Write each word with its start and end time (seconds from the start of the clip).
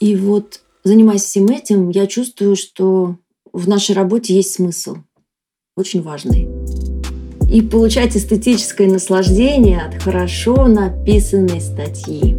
И 0.00 0.14
вот 0.16 0.60
занимаясь 0.84 1.22
всем 1.22 1.46
этим, 1.46 1.90
я 1.90 2.06
чувствую, 2.06 2.56
что 2.56 3.16
в 3.52 3.68
нашей 3.68 3.94
работе 3.94 4.34
есть 4.34 4.54
смысл, 4.54 4.96
очень 5.76 6.02
важный. 6.02 6.48
И 7.50 7.62
получать 7.62 8.16
эстетическое 8.16 8.88
наслаждение 8.88 9.80
от 9.80 10.02
хорошо 10.02 10.66
написанной 10.66 11.60
статьи. 11.60 12.36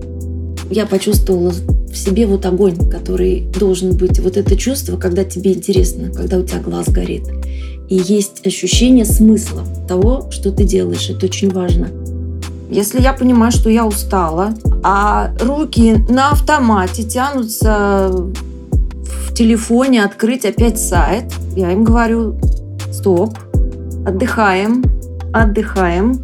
Я 0.70 0.86
почувствовала 0.86 1.50
в 1.52 1.96
себе 1.96 2.28
вот 2.28 2.46
огонь, 2.46 2.90
который 2.90 3.48
должен 3.60 3.98
быть. 3.98 4.20
Вот 4.20 4.38
это 4.38 4.56
чувство, 4.56 4.98
когда 4.98 5.24
тебе 5.24 5.54
интересно, 5.54 6.12
когда 6.12 6.38
у 6.38 6.44
тебя 6.44 6.60
глаз 6.60 6.90
горит. 6.90 7.24
И 7.90 7.96
есть 7.96 8.46
ощущение 8.46 9.06
смысла 9.06 9.64
того, 9.88 10.30
что 10.30 10.52
ты 10.52 10.64
делаешь. 10.64 11.10
Это 11.10 11.26
очень 11.26 11.50
важно. 11.50 11.90
Если 12.70 13.02
я 13.02 13.14
понимаю, 13.14 13.52
что 13.52 13.68
я 13.72 13.84
устала, 13.84 14.54
а 14.84 15.34
руки 15.40 16.06
на 16.08 16.30
автомате 16.32 17.02
тянутся 17.02 18.10
в 18.12 19.34
телефоне 19.34 20.04
открыть 20.04 20.46
опять 20.46 20.80
сайт, 20.80 21.34
я 21.56 21.72
им 21.72 21.84
говорю, 21.84 22.40
стоп, 22.92 23.36
отдыхаем, 24.06 24.84
отдыхаем. 25.34 26.20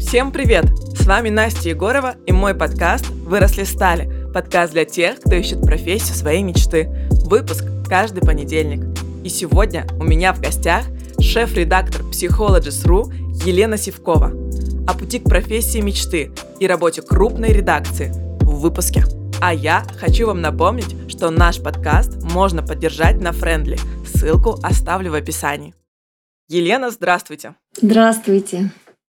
Всем 0.00 0.32
привет! 0.32 0.64
С 0.98 1.04
вами 1.04 1.28
Настя 1.28 1.68
Егорова 1.68 2.14
и 2.24 2.32
мой 2.32 2.54
подкаст 2.54 3.10
«Выросли 3.10 3.64
стали». 3.64 4.10
Подкаст 4.32 4.72
для 4.72 4.86
тех, 4.86 5.20
кто 5.20 5.34
ищет 5.34 5.60
профессию 5.60 6.16
своей 6.16 6.42
мечты. 6.42 6.88
Выпуск 7.26 7.64
каждый 7.86 8.22
понедельник. 8.22 8.86
И 9.22 9.28
сегодня 9.28 9.86
у 10.00 10.04
меня 10.04 10.32
в 10.32 10.40
гостях 10.40 10.84
шеф-редактор 11.20 12.00
Psychologies.ru 12.10 13.12
Елена 13.44 13.76
Сивкова 13.76 14.41
о 14.86 14.94
пути 14.94 15.18
к 15.18 15.24
профессии 15.24 15.78
мечты 15.78 16.32
и 16.58 16.66
работе 16.66 17.02
крупной 17.02 17.52
редакции 17.52 18.12
в 18.40 18.60
выпуске. 18.60 19.04
А 19.40 19.52
я 19.52 19.84
хочу 19.98 20.26
вам 20.26 20.40
напомнить, 20.40 20.94
что 21.08 21.30
наш 21.30 21.60
подкаст 21.60 22.22
можно 22.22 22.62
поддержать 22.62 23.20
на 23.20 23.32
Френдли. 23.32 23.78
Ссылку 24.06 24.58
оставлю 24.62 25.12
в 25.12 25.14
описании. 25.14 25.74
Елена, 26.48 26.90
здравствуйте. 26.90 27.54
Здравствуйте. 27.80 28.70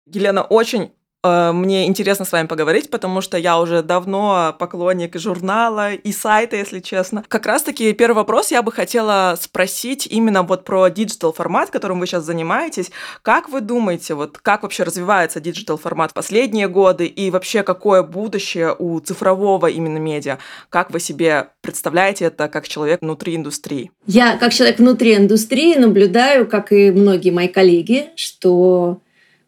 Елена, 0.06 0.42
очень 0.42 0.90
мне 1.24 1.86
интересно 1.86 2.24
с 2.24 2.30
вами 2.30 2.46
поговорить, 2.46 2.90
потому 2.90 3.20
что 3.20 3.36
я 3.36 3.58
уже 3.58 3.82
давно 3.82 4.54
поклонник 4.56 5.18
журнала 5.18 5.92
и 5.94 6.12
сайта, 6.12 6.54
если 6.54 6.78
честно. 6.78 7.24
Как 7.26 7.44
раз-таки 7.44 7.92
первый 7.92 8.18
вопрос 8.18 8.52
я 8.52 8.62
бы 8.62 8.70
хотела 8.70 9.36
спросить 9.40 10.06
именно 10.06 10.44
вот 10.44 10.64
про 10.64 10.88
digital 10.88 11.32
формат, 11.32 11.70
которым 11.70 11.98
вы 11.98 12.06
сейчас 12.06 12.22
занимаетесь. 12.22 12.92
Как 13.22 13.48
вы 13.48 13.60
думаете, 13.60 14.14
вот 14.14 14.38
как 14.38 14.62
вообще 14.62 14.84
развивается 14.84 15.40
digital 15.40 15.76
формат 15.76 16.12
в 16.12 16.14
последние 16.14 16.68
годы 16.68 17.06
и 17.06 17.32
вообще 17.32 17.64
какое 17.64 18.04
будущее 18.04 18.76
у 18.78 19.00
цифрового 19.00 19.66
именно 19.66 19.98
медиа? 19.98 20.38
Как 20.68 20.92
вы 20.92 21.00
себе 21.00 21.48
представляете 21.62 22.26
это 22.26 22.48
как 22.48 22.68
человек 22.68 23.00
внутри 23.00 23.34
индустрии? 23.34 23.90
Я 24.06 24.36
как 24.36 24.54
человек 24.54 24.78
внутри 24.78 25.16
индустрии 25.16 25.74
наблюдаю, 25.76 26.46
как 26.46 26.70
и 26.70 26.92
многие 26.92 27.30
мои 27.30 27.48
коллеги, 27.48 28.10
что 28.14 29.00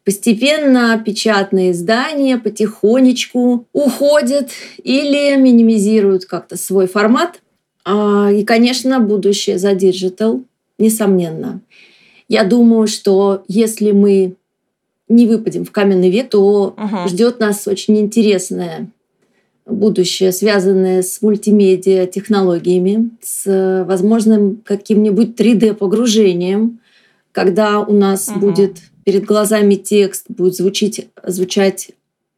Постепенно 0.03 1.01
печатные 1.05 1.71
издания 1.71 2.37
потихонечку 2.37 3.67
уходят 3.71 4.49
или 4.83 5.35
минимизируют 5.35 6.25
как-то 6.25 6.57
свой 6.57 6.87
формат. 6.87 7.41
А, 7.85 8.31
и, 8.31 8.43
конечно, 8.43 8.99
будущее 8.99 9.59
за 9.59 9.75
digital, 9.75 10.43
несомненно. 10.79 11.61
Я 12.27 12.43
думаю, 12.43 12.87
что 12.87 13.43
если 13.47 13.91
мы 13.91 14.35
не 15.07 15.27
выпадем 15.27 15.65
в 15.65 15.71
каменный 15.71 16.09
век, 16.09 16.29
то 16.29 16.73
uh-huh. 16.77 17.07
ждет 17.07 17.39
нас 17.39 17.67
очень 17.67 17.99
интересное 17.99 18.87
будущее, 19.65 20.31
связанное 20.31 21.01
с 21.01 21.21
мультимедиа 21.21 22.07
технологиями, 22.07 23.11
с 23.21 23.85
возможным 23.87 24.61
каким-нибудь 24.65 25.39
3D-погружением, 25.39 26.79
когда 27.31 27.81
у 27.81 27.93
нас 27.93 28.29
uh-huh. 28.29 28.39
будет 28.39 28.77
перед 29.03 29.25
глазами 29.25 29.75
текст, 29.75 30.25
будет 30.29 30.55
звучить, 30.55 31.07
звучать 31.25 31.91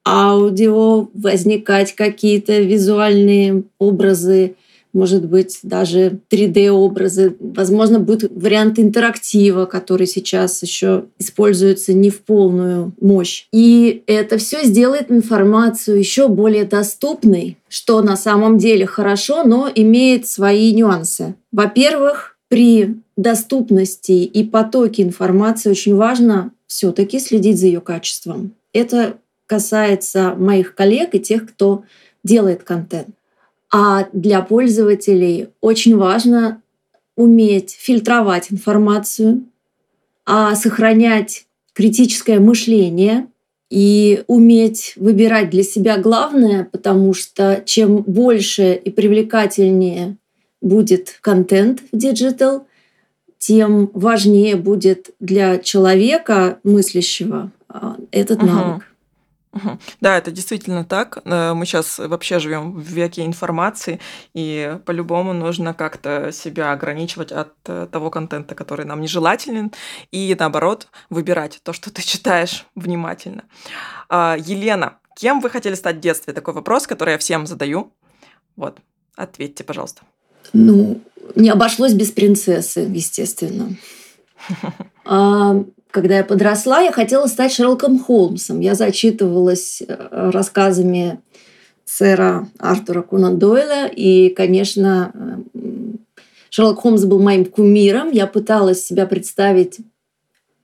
аудио, 0.06 1.08
возникать 1.14 1.94
какие-то 1.94 2.60
визуальные 2.60 3.64
образы, 3.80 4.56
может 4.92 5.26
быть, 5.26 5.60
даже 5.64 6.20
3D-образы. 6.30 7.36
Возможно, 7.40 8.00
будет 8.00 8.32
вариант 8.32 8.78
интерактива, 8.78 9.66
который 9.66 10.06
сейчас 10.06 10.62
еще 10.62 11.06
используется 11.18 11.94
не 11.94 12.12
в 12.12 12.22
полную 12.22 12.94
мощь. 13.02 13.48
И 13.52 14.04
это 14.06 14.38
все 14.38 14.64
сделает 14.64 15.12
информацию 15.12 15.98
еще 15.98 16.28
более 16.28 16.66
доступной, 16.66 17.58
что 17.68 18.02
на 18.02 18.16
самом 18.16 18.60
деле 18.60 18.86
хорошо, 18.86 19.44
но 19.44 19.70
имеет 19.74 20.28
свои 20.28 20.72
нюансы. 20.74 21.34
Во-первых, 21.52 22.38
при 22.48 22.98
доступности 23.16 24.12
и 24.12 24.44
потоке 24.44 25.04
информации 25.04 25.70
очень 25.70 25.96
важно 25.96 26.52
все-таки 26.68 27.20
следить 27.20 27.60
за 27.60 27.68
ее 27.68 27.82
качеством. 27.82 28.54
Это 28.74 29.18
касается 29.46 30.34
моих 30.36 30.74
коллег 30.74 31.14
и 31.14 31.20
тех, 31.20 31.48
кто 31.48 31.84
делает 32.24 32.64
контент. 32.64 33.10
А 33.72 34.08
для 34.14 34.42
пользователей 34.42 35.50
очень 35.62 35.98
важно 35.98 36.62
уметь 37.16 37.72
фильтровать 37.80 38.52
информацию, 38.52 39.44
а 40.26 40.56
сохранять 40.56 41.46
критическое 41.74 42.40
мышление 42.40 43.28
и 43.70 44.24
уметь 44.28 44.94
выбирать 44.96 45.50
для 45.50 45.64
себя 45.64 45.98
главное, 45.98 46.68
потому 46.72 47.14
что 47.14 47.64
чем 47.66 48.04
больше 48.04 48.74
и 48.74 48.90
привлекательнее 48.92 50.18
будет 50.62 51.18
контент 51.22 51.82
в 51.92 51.98
digital, 51.98 52.68
тем 53.46 53.92
важнее 53.94 54.56
будет 54.56 55.10
для 55.20 55.58
человека 55.58 56.60
мыслящего 56.64 57.52
а, 57.68 57.98
этот 58.12 58.42
навык. 58.42 58.84
Да, 60.00 60.18
это 60.18 60.32
действительно 60.32 60.86
так. 60.86 61.20
Э, 61.26 61.54
мы 61.54 61.66
сейчас 61.66 62.00
вообще 62.00 62.40
живем 62.40 62.72
в 62.72 62.88
веке 62.88 63.26
информации, 63.26 64.00
и 64.34 64.80
по-любому 64.86 65.34
нужно 65.34 65.74
как-то 65.74 66.32
себя 66.32 66.72
ограничивать 66.72 67.34
от 67.34 67.54
э, 67.66 67.88
того 67.92 68.10
контента, 68.10 68.56
который 68.56 68.86
нам 68.86 69.02
нежелателен, 69.02 69.74
и 70.10 70.36
наоборот 70.40 70.88
выбирать 71.10 71.60
то, 71.64 71.74
что 71.74 71.92
ты 71.92 72.02
читаешь 72.02 72.66
внимательно. 72.76 73.44
А, 74.08 74.38
Елена, 74.40 75.00
кем 75.16 75.42
вы 75.42 75.50
хотели 75.50 75.76
стать 75.76 75.98
в 75.98 76.00
детстве? 76.00 76.34
Такой 76.34 76.54
вопрос, 76.54 76.88
который 76.88 77.12
я 77.12 77.18
всем 77.18 77.46
задаю. 77.46 77.92
Вот, 78.56 78.80
ответьте, 79.18 79.66
пожалуйста. 79.66 80.04
Ну, 80.52 81.00
не 81.36 81.50
обошлось 81.50 81.94
без 81.94 82.12
принцессы, 82.12 82.82
естественно. 82.82 83.76
А, 85.06 85.62
когда 85.92 86.16
я 86.16 86.24
подросла, 86.24 86.80
я 86.80 86.94
хотела 86.94 87.28
стать 87.28 87.52
Шерлоком 87.52 88.00
Холмсом. 88.00 88.62
Я 88.62 88.74
зачитывалась 88.74 89.84
э, 89.86 90.30
рассказами 90.32 91.20
сэра 91.84 92.48
Артура 92.58 93.02
Конан 93.02 93.38
Дойля. 93.38 93.88
И, 93.88 94.30
конечно, 94.30 95.12
э, 95.14 95.64
Шерлок 96.50 96.80
Холмс 96.80 97.04
был 97.04 97.22
моим 97.22 97.44
кумиром. 97.46 98.12
Я 98.12 98.28
пыталась 98.28 98.86
себя 98.86 99.06
представить 99.06 99.80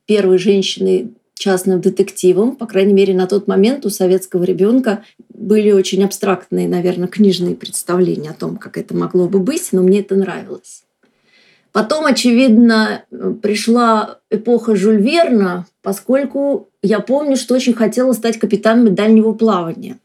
первой 0.06 0.38
женщиной 0.38 1.12
частным 1.40 1.80
детективом. 1.80 2.54
По 2.54 2.66
крайней 2.66 2.92
мере, 2.92 3.14
на 3.14 3.26
тот 3.26 3.48
момент 3.48 3.86
у 3.86 3.90
советского 3.90 4.44
ребенка 4.44 5.02
были 5.30 5.72
очень 5.72 6.04
абстрактные, 6.04 6.68
наверное, 6.68 7.08
книжные 7.08 7.56
представления 7.56 8.30
о 8.30 8.34
том, 8.34 8.58
как 8.58 8.76
это 8.76 8.94
могло 8.94 9.26
бы 9.26 9.40
быть, 9.40 9.70
но 9.72 9.80
мне 9.80 10.00
это 10.00 10.16
нравилось. 10.16 10.84
Потом, 11.72 12.04
очевидно, 12.04 13.04
пришла 13.42 14.18
эпоха 14.28 14.76
Жюль 14.76 15.00
Верна, 15.00 15.66
поскольку 15.82 16.68
я 16.82 17.00
помню, 17.00 17.36
что 17.36 17.54
очень 17.54 17.74
хотела 17.74 18.12
стать 18.12 18.38
капитаном 18.38 18.94
дальнего 18.94 19.32
плавания. 19.32 19.98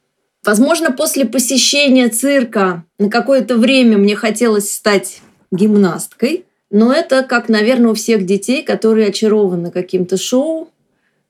Возможно, 0.46 0.92
после 0.92 1.26
посещения 1.26 2.08
цирка 2.08 2.86
на 2.98 3.10
какое-то 3.10 3.58
время 3.58 3.98
мне 3.98 4.16
хотелось 4.16 4.72
стать 4.72 5.22
гимнасткой, 5.52 6.46
но 6.72 6.94
это 6.94 7.24
как, 7.24 7.50
наверное, 7.50 7.92
у 7.92 7.96
всех 7.96 8.26
детей, 8.26 8.64
которые 8.64 9.08
очарованы 9.08 9.72
каким-то 9.72 10.18
шоу, 10.18 10.70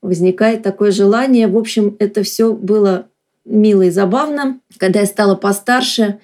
возникает 0.05 0.63
такое 0.63 0.91
желание. 0.91 1.47
В 1.47 1.57
общем, 1.57 1.95
это 1.99 2.23
все 2.23 2.53
было 2.53 3.07
мило 3.45 3.83
и 3.83 3.89
забавно. 3.89 4.59
Когда 4.77 5.01
я 5.01 5.05
стала 5.05 5.35
постарше, 5.35 6.19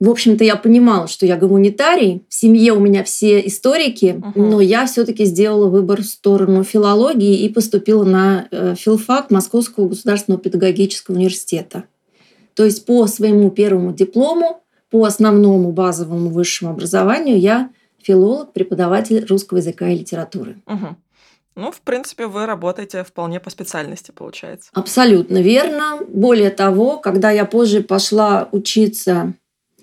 в 0.00 0.08
общем-то, 0.08 0.42
я 0.44 0.56
понимала, 0.56 1.08
что 1.08 1.26
я 1.26 1.36
гуманитарий. 1.36 2.24
В 2.28 2.34
семье 2.34 2.72
у 2.72 2.80
меня 2.80 3.04
все 3.04 3.46
историки, 3.46 4.16
uh-huh. 4.18 4.32
но 4.34 4.62
я 4.62 4.86
все-таки 4.86 5.26
сделала 5.26 5.68
выбор 5.68 6.00
в 6.00 6.06
сторону 6.06 6.64
филологии 6.64 7.40
и 7.40 7.50
поступила 7.50 8.04
на 8.04 8.48
э, 8.50 8.74
филфак 8.78 9.30
Московского 9.30 9.88
государственного 9.88 10.42
педагогического 10.42 11.16
университета. 11.16 11.84
То 12.54 12.64
есть 12.64 12.86
по 12.86 13.06
своему 13.06 13.50
первому 13.50 13.92
диплому, 13.92 14.62
по 14.90 15.04
основному 15.04 15.70
базовому 15.70 16.30
высшему 16.30 16.70
образованию 16.70 17.38
я 17.38 17.70
филолог, 18.02 18.54
преподаватель 18.54 19.24
русского 19.26 19.58
языка 19.58 19.86
и 19.90 19.98
литературы. 19.98 20.56
Uh-huh. 20.66 20.94
Ну, 21.56 21.72
в 21.72 21.80
принципе, 21.80 22.26
вы 22.26 22.46
работаете 22.46 23.02
вполне 23.04 23.40
по 23.40 23.50
специальности, 23.50 24.12
получается. 24.12 24.70
Абсолютно 24.72 25.42
верно. 25.42 25.98
Более 26.08 26.50
того, 26.50 26.98
когда 26.98 27.30
я 27.30 27.44
позже 27.44 27.82
пошла 27.82 28.48
учиться 28.52 29.34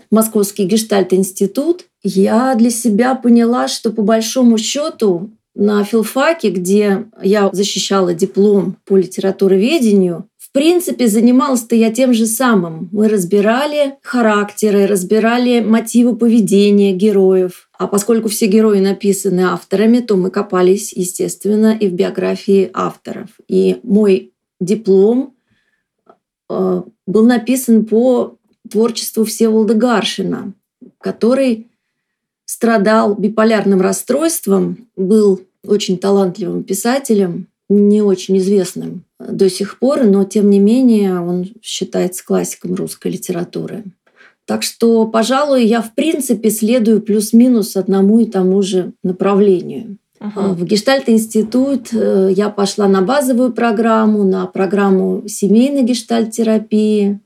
Московский 0.10 0.66
гештальт-институт, 0.66 1.86
я 2.04 2.56
для 2.56 2.70
себя 2.70 3.16
поняла, 3.16 3.68
что 3.68 3.92
по 3.92 4.02
большому 4.02 4.58
счету 4.58 5.32
на 5.56 5.84
филфаке, 5.84 6.52
где 6.52 7.08
я 7.22 7.50
защищала 7.52 8.14
диплом 8.14 8.78
по 8.86 8.96
литературоведению, 8.96 10.30
в 10.37 10.37
принципе, 10.58 11.08
занималась-то 11.08 11.76
я 11.76 11.92
тем 11.92 12.16
же 12.16 12.26
самым. 12.26 12.90
Мы 12.92 13.10
разбирали 13.10 13.94
характеры, 14.02 14.88
разбирали 14.88 15.60
мотивы 15.60 16.16
поведения 16.16 16.94
героев. 16.94 17.70
А 17.78 17.86
поскольку 17.86 18.28
все 18.28 18.48
герои 18.48 18.80
написаны 18.80 19.42
авторами, 19.42 20.00
то 20.00 20.18
мы 20.18 20.32
копались, 20.32 20.94
естественно, 20.94 21.78
и 21.80 21.88
в 21.88 21.94
биографии 21.94 22.72
авторов. 22.74 23.30
И 23.48 23.80
мой 23.84 24.34
диплом 24.60 25.36
э, 26.50 26.82
был 27.06 27.26
написан 27.28 27.86
по 27.86 28.40
творчеству 28.68 29.26
Всеволода 29.26 29.76
Гаршина, 29.76 30.54
который 31.00 31.68
страдал 32.46 33.14
биполярным 33.14 33.80
расстройством, 33.80 34.88
был 34.96 35.42
очень 35.64 36.00
талантливым 36.00 36.64
писателем, 36.64 37.48
не 37.70 38.02
очень 38.02 38.38
известным 38.38 39.04
до 39.20 39.50
сих 39.50 39.80
пор, 39.80 40.04
но 40.04 40.24
тем 40.24 40.50
не 40.50 40.60
менее 40.60 41.20
он 41.20 41.48
считается 41.62 42.26
классиком 42.26 42.76
русской 42.76 43.12
литературы. 43.12 43.84
Так 44.46 44.64
что, 44.64 45.06
пожалуй, 45.06 45.66
я 45.66 45.82
в 45.82 45.94
принципе 45.94 46.50
следую 46.50 47.02
плюс-минус 47.02 47.76
одному 47.76 48.20
и 48.22 48.26
тому 48.26 48.62
же 48.62 48.94
направлению. 49.04 49.98
Uh-huh. 50.20 50.54
В 50.54 50.64
Гештальт-институт 50.64 51.90
э, 51.92 52.32
я 52.34 52.50
пошла 52.50 52.88
на 52.88 53.02
базовую 53.02 53.52
программу, 53.52 54.24
на 54.24 54.48
программу 54.48 55.28
семейной 55.28 55.84
гештальт-терапии, 55.84 57.20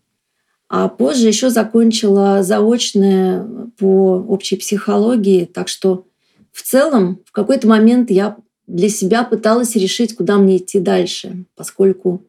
а 0.67 0.89
позже 0.89 1.27
еще 1.27 1.49
закончила 1.49 2.43
заочное 2.43 3.45
по 3.77 4.25
общей 4.27 4.55
психологии. 4.55 5.45
Так 5.45 5.67
что 5.67 6.05
в 6.51 6.63
целом 6.63 7.19
в 7.25 7.31
какой-то 7.31 7.67
момент 7.67 8.09
я 8.09 8.35
для 8.71 8.87
себя 8.87 9.23
пыталась 9.23 9.75
решить, 9.75 10.15
куда 10.15 10.37
мне 10.37 10.57
идти 10.57 10.79
дальше, 10.79 11.45
поскольку 11.55 12.23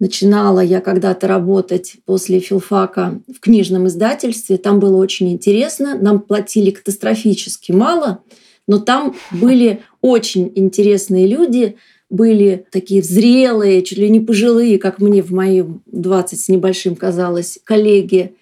начинала 0.00 0.60
я 0.60 0.80
когда-то 0.80 1.26
работать 1.26 1.96
после 2.06 2.40
филфака 2.40 3.20
в 3.28 3.40
книжном 3.40 3.86
издательстве. 3.86 4.56
Там 4.56 4.80
было 4.80 4.96
очень 4.96 5.30
интересно. 5.30 5.98
Нам 6.00 6.20
платили 6.20 6.70
катастрофически 6.70 7.72
мало, 7.72 8.22
но 8.66 8.78
там 8.78 9.14
были 9.30 9.82
очень 10.00 10.50
интересные 10.54 11.26
люди, 11.26 11.76
были 12.08 12.64
такие 12.70 13.02
зрелые, 13.02 13.82
чуть 13.82 13.98
ли 13.98 14.08
не 14.08 14.20
пожилые, 14.20 14.78
как 14.78 15.00
мне 15.00 15.22
в 15.22 15.32
моем 15.32 15.82
20 15.86 16.40
с 16.40 16.48
небольшим 16.48 16.96
казалось, 16.96 17.58
коллеги, 17.64 18.34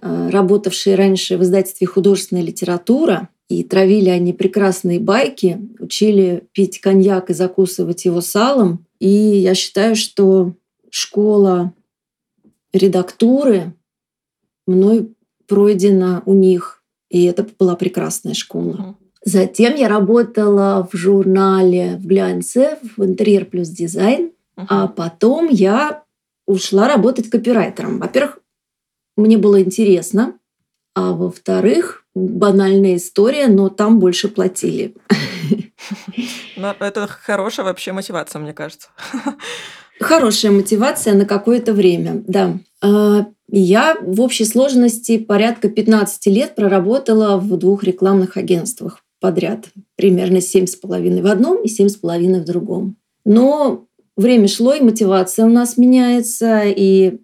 э, 0.00 0.30
работавшие 0.30 0.94
раньше 0.94 1.36
в 1.36 1.42
издательстве 1.42 1.88
«Художественная 1.88 2.44
литература», 2.44 3.28
и 3.50 3.64
травили 3.64 4.08
они 4.08 4.32
прекрасные 4.32 5.00
байки, 5.00 5.60
учили 5.80 6.46
пить 6.52 6.80
коньяк 6.80 7.30
и 7.30 7.34
закусывать 7.34 8.04
его 8.04 8.20
салом. 8.20 8.86
И 9.00 9.08
я 9.08 9.56
считаю, 9.56 9.96
что 9.96 10.54
школа 10.88 11.74
редактуры 12.72 13.74
мной 14.68 15.12
пройдена 15.48 16.22
у 16.26 16.34
них. 16.34 16.84
И 17.08 17.24
это 17.24 17.44
была 17.58 17.74
прекрасная 17.74 18.34
школа. 18.34 18.96
Затем 19.24 19.74
я 19.74 19.88
работала 19.88 20.88
в 20.90 20.96
журнале 20.96 21.96
в 21.96 22.06
глянце 22.06 22.78
в 22.96 23.04
интерьер 23.04 23.46
плюс 23.46 23.68
дизайн, 23.68 24.30
uh-huh. 24.56 24.66
а 24.68 24.86
потом 24.86 25.48
я 25.50 26.04
ушла 26.46 26.86
работать 26.86 27.28
копирайтером. 27.28 27.98
Во-первых, 27.98 28.38
мне 29.16 29.36
было 29.38 29.60
интересно, 29.60 30.38
а 30.94 31.14
во-вторых, 31.14 31.99
банальная 32.14 32.96
история, 32.96 33.48
но 33.48 33.68
там 33.68 33.98
больше 34.00 34.28
платили. 34.28 34.94
Но 36.56 36.74
это 36.78 37.06
хорошая 37.06 37.64
вообще 37.66 37.92
мотивация, 37.92 38.40
мне 38.40 38.52
кажется. 38.52 38.88
Хорошая 40.00 40.52
мотивация 40.52 41.14
на 41.14 41.26
какое-то 41.26 41.72
время, 41.74 42.22
да. 42.26 42.58
А, 42.82 43.26
я 43.50 43.96
в 44.00 44.20
общей 44.20 44.44
сложности 44.44 45.18
порядка 45.18 45.68
15 45.68 46.26
лет 46.26 46.54
проработала 46.54 47.36
в 47.36 47.56
двух 47.58 47.84
рекламных 47.84 48.36
агентствах 48.36 49.04
подряд. 49.20 49.66
Примерно 49.96 50.38
7,5 50.38 51.22
в 51.22 51.26
одном 51.26 51.62
и 51.62 51.68
7,5 51.68 52.40
в 52.40 52.44
другом. 52.44 52.96
Но 53.24 53.86
время 54.16 54.48
шло, 54.48 54.72
и 54.72 54.80
мотивация 54.80 55.44
у 55.44 55.50
нас 55.50 55.76
меняется, 55.76 56.62
и 56.64 57.18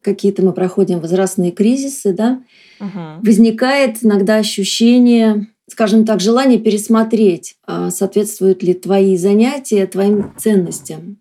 какие-то 0.00 0.42
мы 0.42 0.52
проходим 0.52 1.00
возрастные 1.00 1.50
кризисы, 1.50 2.12
да, 2.12 2.42
угу. 2.84 3.26
возникает 3.26 4.04
иногда 4.04 4.36
ощущение, 4.36 5.48
скажем 5.70 6.04
так, 6.04 6.20
желание 6.20 6.58
пересмотреть, 6.58 7.56
а 7.66 7.90
соответствуют 7.90 8.62
ли 8.62 8.74
твои 8.74 9.16
занятия 9.16 9.86
твоим 9.86 10.34
ценностям. 10.38 11.18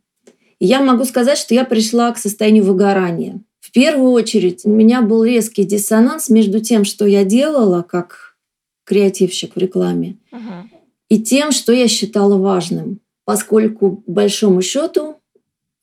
И 0.60 0.66
я 0.66 0.82
могу 0.82 1.06
сказать, 1.06 1.38
что 1.38 1.54
я 1.54 1.66
пришла 1.66 2.12
к 2.12 2.18
состоянию 2.18 2.64
выгорания. 2.64 3.42
В 3.60 3.72
первую 3.72 4.12
очередь 4.12 4.66
у 4.66 4.70
меня 4.70 5.02
был 5.02 5.24
резкий 5.24 5.64
диссонанс 5.64 6.30
между 6.30 6.60
тем, 6.60 6.84
что 6.86 7.06
я 7.06 7.24
делала 7.24 7.82
как 7.82 8.36
креативщик 8.86 9.56
в 9.56 9.60
рекламе, 9.60 10.18
угу. 10.32 10.70
и 11.10 11.20
тем, 11.20 11.52
что 11.52 11.72
я 11.72 11.88
считала 11.88 12.38
важным. 12.38 13.00
Поскольку, 13.26 14.04
к 14.06 14.10
большому 14.10 14.62
счету, 14.62 15.16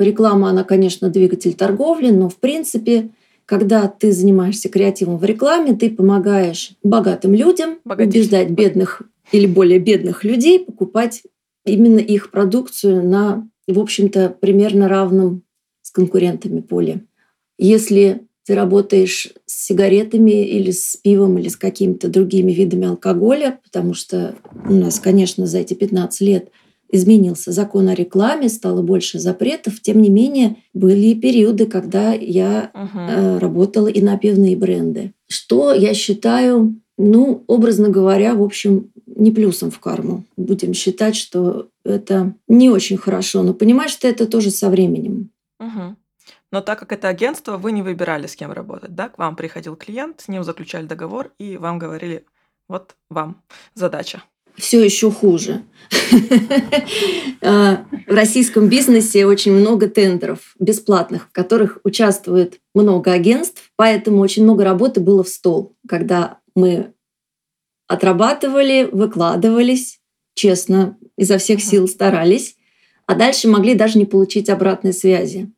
Реклама, 0.01 0.49
она, 0.49 0.65
конечно, 0.65 1.11
двигатель 1.11 1.55
торговли, 1.55 2.11
но 2.11 2.29
в 2.29 2.37
принципе, 2.37 3.11
когда 3.51 3.89
ты 3.89 4.13
занимаешься 4.13 4.69
креативом 4.69 5.19
в 5.19 5.25
рекламе, 5.25 5.75
ты 5.75 5.91
помогаешь 5.91 6.75
богатым 6.85 7.35
людям 7.35 7.81
Богатейшим. 7.85 8.21
убеждать 8.21 8.51
бедных 8.51 9.03
или 9.33 9.47
более 9.47 9.81
бедных 9.81 10.23
людей 10.23 10.61
покупать 10.61 11.25
именно 11.67 11.99
их 11.99 12.31
продукцию 12.31 13.03
на, 13.03 13.49
в 13.67 13.81
общем-то, 13.81 14.37
примерно 14.41 14.87
равном 14.87 15.43
с 15.83 15.91
конкурентами 15.91 16.61
поле. 16.61 17.05
Если 17.59 18.21
ты 18.47 18.55
работаешь 18.55 19.33
с 19.47 19.67
сигаретами 19.67 20.47
или 20.47 20.71
с 20.71 20.97
пивом 21.03 21.37
или 21.37 21.49
с 21.49 21.57
какими-то 21.57 22.07
другими 22.07 22.53
видами 22.53 22.87
алкоголя, 22.87 23.59
потому 23.65 23.95
что 23.95 24.37
у 24.69 24.75
нас, 24.75 25.01
конечно, 25.01 25.49
за 25.49 25.59
эти 25.59 25.75
15 25.75 26.21
лет 26.21 26.53
изменился 26.93 27.53
закон 27.53 27.89
о 27.89 27.95
рекламе, 27.95 28.49
стало 28.49 28.83
больше 28.83 29.19
запретов. 29.19 29.81
Тем 29.81 30.03
не 30.03 30.11
менее, 30.11 30.57
были 30.75 31.15
периоды, 31.15 31.67
когда 31.67 32.13
я 32.13 32.71
uh-huh. 32.75 33.39
работала 33.39 33.89
и 33.89 34.01
на 34.01 34.19
пивные 34.19 34.57
бренды. 34.57 35.13
Что 35.29 35.73
я 35.73 35.95
считаю, 35.95 36.81
ну, 36.99 37.45
образно 37.47 37.89
говоря, 37.89 38.35
в 38.35 38.43
общем, 38.43 38.91
не 39.07 39.31
плюсом 39.31 39.71
в 39.71 39.79
карму. 39.79 40.25
Будем 40.37 40.75
считать, 40.75 41.17
что 41.17 41.69
это 41.85 42.35
не 42.49 42.71
очень 42.71 42.97
хорошо. 42.97 43.43
Но 43.43 43.55
понимаешь, 43.55 43.93
что 43.93 44.09
это 44.09 44.27
тоже 44.27 44.51
со 44.51 44.69
временем. 44.69 45.31
Uh-huh. 45.61 45.95
Но 46.53 46.61
так 46.61 46.81
как 46.81 46.93
это 46.93 47.09
агентство, 47.09 47.57
вы 47.57 47.73
не 47.73 47.83
выбирали, 47.83 48.27
с 48.27 48.35
кем 48.35 48.51
работать, 48.51 48.95
да? 48.95 49.09
К 49.09 49.19
вам 49.19 49.37
приходил 49.37 49.77
клиент, 49.77 50.21
с 50.21 50.29
ним 50.29 50.43
заключали 50.43 50.87
договор, 50.87 51.33
и 51.39 51.57
вам 51.57 51.79
говорили, 51.79 52.25
вот 52.67 52.97
вам 53.09 53.43
задача 53.75 54.23
все 54.57 54.83
еще 54.83 55.11
хуже. 55.11 55.63
А, 57.43 57.85
в 58.07 58.13
российском 58.13 58.69
бизнесе 58.69 59.27
очень 59.27 59.53
много 59.53 59.89
тендеров 59.89 60.55
бесплатных, 60.59 61.29
в 61.29 61.33
которых 61.33 61.79
участвует 61.85 62.61
много 62.75 63.13
агентств, 63.13 63.71
поэтому 63.77 64.21
очень 64.21 64.45
много 64.45 64.65
работы 64.65 65.01
было 65.01 65.25
в 65.25 65.29
стол, 65.29 65.75
когда 65.89 66.39
мы 66.55 66.93
отрабатывали, 67.89 68.89
выкладывались, 68.91 70.01
честно, 70.35 70.97
изо 71.17 71.39
всех 71.39 71.61
сил 71.61 71.89
старались, 71.89 72.57
а 73.07 73.17
дальше 73.17 73.49
могли 73.49 73.75
даже 73.75 73.99
не 73.99 74.05
получить 74.05 74.49
обратной 74.49 74.93
связи. 74.93 75.51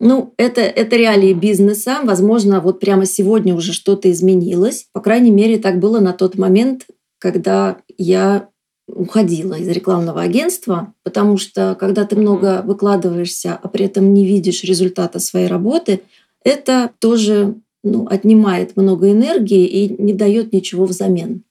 Ну, 0.00 0.34
это, 0.36 0.60
это 0.60 0.96
реалии 0.96 1.32
бизнеса. 1.32 2.00
Возможно, 2.04 2.60
вот 2.60 2.78
прямо 2.78 3.04
сегодня 3.04 3.54
уже 3.54 3.72
что-то 3.72 4.10
изменилось. 4.12 4.86
По 4.92 5.00
крайней 5.00 5.32
мере, 5.32 5.58
так 5.58 5.80
было 5.80 5.98
на 5.98 6.12
тот 6.12 6.36
момент, 6.36 6.86
когда 7.18 7.78
я 7.96 8.48
уходила 8.86 9.54
из 9.54 9.68
рекламного 9.68 10.22
агентства, 10.22 10.94
потому 11.02 11.36
что 11.36 11.76
когда 11.78 12.04
ты 12.04 12.16
много 12.16 12.62
выкладываешься, 12.64 13.58
а 13.60 13.68
при 13.68 13.84
этом 13.84 14.14
не 14.14 14.26
видишь 14.26 14.64
результата 14.64 15.18
своей 15.18 15.46
работы, 15.46 16.00
это 16.42 16.90
тоже 16.98 17.56
ну, 17.82 18.06
отнимает 18.06 18.76
много 18.76 19.10
энергии 19.10 19.66
и 19.66 20.02
не 20.02 20.14
дает 20.14 20.52
ничего 20.52 20.86
взамен. 20.86 21.42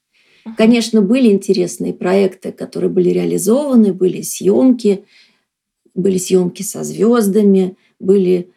Конечно, 0.55 1.01
были 1.01 1.29
интересные 1.29 1.93
проекты, 1.93 2.51
которые 2.51 2.89
были 2.89 3.09
реализованы, 3.09 3.93
были 3.93 4.21
съемки, 4.21 5.03
были 5.93 6.17
съемки 6.17 6.62
со 6.62 6.83
звездами, 6.83 7.75
были 8.00 8.50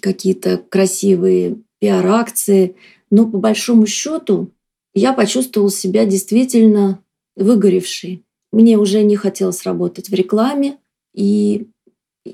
какие-то 0.00 0.62
красивые 0.68 1.58
пиар-акции, 1.78 2.76
но 3.10 3.28
по 3.28 3.38
большому 3.38 3.86
счету 3.86 4.50
я 4.94 5.12
почувствовала 5.12 5.70
себя 5.70 6.04
действительно 6.04 7.02
выгоревшей. 7.36 8.24
Мне 8.52 8.78
уже 8.78 9.02
не 9.02 9.16
хотелось 9.16 9.64
работать 9.64 10.08
в 10.08 10.14
рекламе, 10.14 10.78
и 11.14 11.68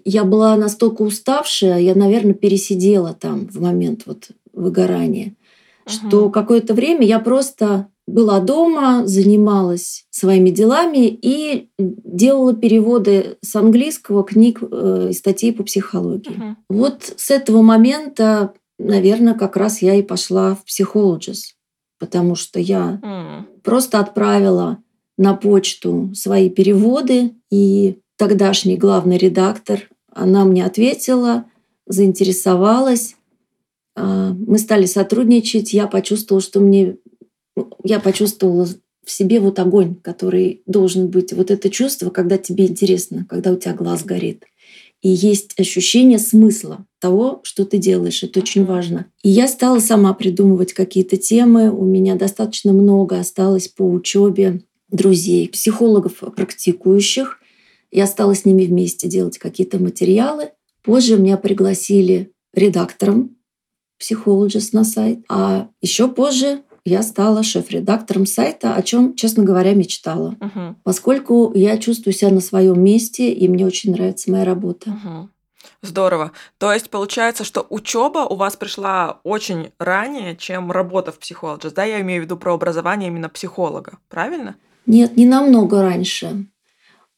я 0.04 0.24
была 0.24 0.56
настолько 0.56 1.02
уставшая, 1.02 1.80
я, 1.80 1.94
наверное, 1.94 2.34
пересидела 2.34 3.14
там 3.14 3.46
в 3.48 3.60
момент 3.60 4.02
вот 4.06 4.28
выгорания. 4.52 5.34
что 5.86 6.30
какое-то 6.30 6.72
время 6.72 7.06
я 7.06 7.20
просто 7.20 7.88
была 8.06 8.40
дома, 8.40 9.06
занималась 9.06 10.06
своими 10.10 10.50
делами 10.50 11.06
и 11.08 11.70
делала 11.78 12.54
переводы 12.54 13.38
с 13.42 13.56
английского 13.56 14.24
книг 14.24 14.62
э, 14.62 15.08
и 15.10 15.12
статей 15.14 15.52
по 15.52 15.62
психологии. 15.62 16.36
Мгм. 16.36 16.56
Вот 16.68 17.14
с 17.16 17.30
этого 17.30 17.62
момента, 17.62 18.52
наверное, 18.78 19.34
как 19.34 19.56
раз 19.56 19.80
я 19.80 19.94
и 19.94 20.02
пошла 20.02 20.54
в 20.54 20.64
психологис, 20.64 21.54
потому 22.04 22.34
что 22.34 22.60
я 22.60 23.00
М. 23.02 23.46
просто 23.62 23.98
отправила 23.98 24.76
на 25.16 25.32
почту 25.34 26.10
свои 26.14 26.50
переводы, 26.50 27.32
и 27.50 27.96
тогдашний 28.18 28.76
главный 28.76 29.16
редактор, 29.16 29.88
она 30.12 30.44
мне 30.44 30.66
ответила, 30.66 31.46
заинтересовалась. 31.86 33.16
А, 33.96 34.34
Мы 34.34 34.58
стали 34.58 34.84
сотрудничать, 34.84 35.72
я 35.72 35.86
почувствовала, 35.86 36.42
что 36.42 36.60
мне... 36.60 36.96
ну, 37.56 37.70
Я 37.82 38.00
почувствовала 38.00 38.66
в 39.04 39.10
себе 39.10 39.40
вот 39.40 39.58
огонь, 39.58 39.94
который 39.94 40.62
должен 40.66 41.08
быть. 41.08 41.32
Вот 41.32 41.50
это 41.50 41.70
чувство, 41.70 42.10
когда 42.10 42.36
тебе 42.36 42.66
интересно, 42.66 43.24
когда 43.28 43.50
у 43.50 43.56
тебя 43.56 43.72
глаз 43.72 44.04
горит. 44.04 44.44
И 45.04 45.10
есть 45.10 45.60
ощущение 45.60 46.18
смысла 46.18 46.86
того, 46.98 47.40
что 47.42 47.66
ты 47.66 47.76
делаешь. 47.76 48.22
Это 48.22 48.40
очень 48.40 48.64
важно. 48.64 49.04
И 49.22 49.28
я 49.28 49.48
стала 49.48 49.78
сама 49.78 50.14
придумывать 50.14 50.72
какие-то 50.72 51.18
темы. 51.18 51.70
У 51.70 51.84
меня 51.84 52.14
достаточно 52.14 52.72
много 52.72 53.18
осталось 53.20 53.68
по 53.68 53.82
учебе 53.82 54.62
друзей, 54.88 55.50
психологов 55.50 56.22
практикующих. 56.34 57.38
Я 57.90 58.06
стала 58.06 58.34
с 58.34 58.46
ними 58.46 58.64
вместе 58.64 59.06
делать 59.06 59.36
какие-то 59.36 59.78
материалы. 59.78 60.52
Позже 60.82 61.18
меня 61.18 61.36
пригласили 61.36 62.32
редактором 62.54 63.36
психологist 64.00 64.70
на 64.72 64.84
сайт. 64.84 65.18
А 65.28 65.68
еще 65.82 66.08
позже 66.08 66.62
я 66.84 67.02
стала 67.02 67.42
шеф-редактором 67.42 68.26
сайта, 68.26 68.74
о 68.74 68.82
чем, 68.82 69.14
честно 69.14 69.42
говоря, 69.42 69.74
мечтала. 69.74 70.36
Мгм. 70.40 70.76
Поскольку 70.82 71.52
я 71.54 71.78
чувствую 71.78 72.12
себя 72.12 72.30
на 72.30 72.40
своем 72.40 72.82
месте, 72.82 73.32
и 73.32 73.48
мне 73.48 73.64
очень 73.64 73.92
нравится 73.92 74.30
моя 74.30 74.44
работа. 74.44 74.90
Мгм. 74.90 75.30
Здорово. 75.82 76.32
То 76.58 76.72
есть 76.72 76.90
получается, 76.90 77.44
что 77.44 77.66
учеба 77.70 78.20
у 78.20 78.36
вас 78.36 78.56
пришла 78.56 79.20
очень 79.22 79.70
ранее, 79.78 80.36
чем 80.36 80.70
работа 80.70 81.12
в 81.12 81.18
психологии. 81.18 81.68
Да, 81.74 81.84
я 81.84 82.00
имею 82.00 82.22
в 82.22 82.24
виду 82.24 82.36
про 82.36 82.54
образование 82.54 83.08
именно 83.08 83.28
психолога, 83.28 83.98
правильно? 84.08 84.56
Нет, 84.86 85.16
не 85.16 85.24
намного 85.26 85.82
раньше. 85.82 86.46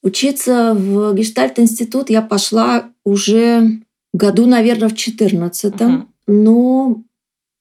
Учиться 0.03 0.75
в 0.75 1.15
Гештальт-институт 1.15 2.11
я 2.11 2.23
пошла 2.23 2.91
уже 3.05 3.81
году, 4.13 4.47
наверное, 4.47 4.89
в 4.89 4.95
14 4.95 5.89
Мгм. 5.89 6.09
но 6.29 7.03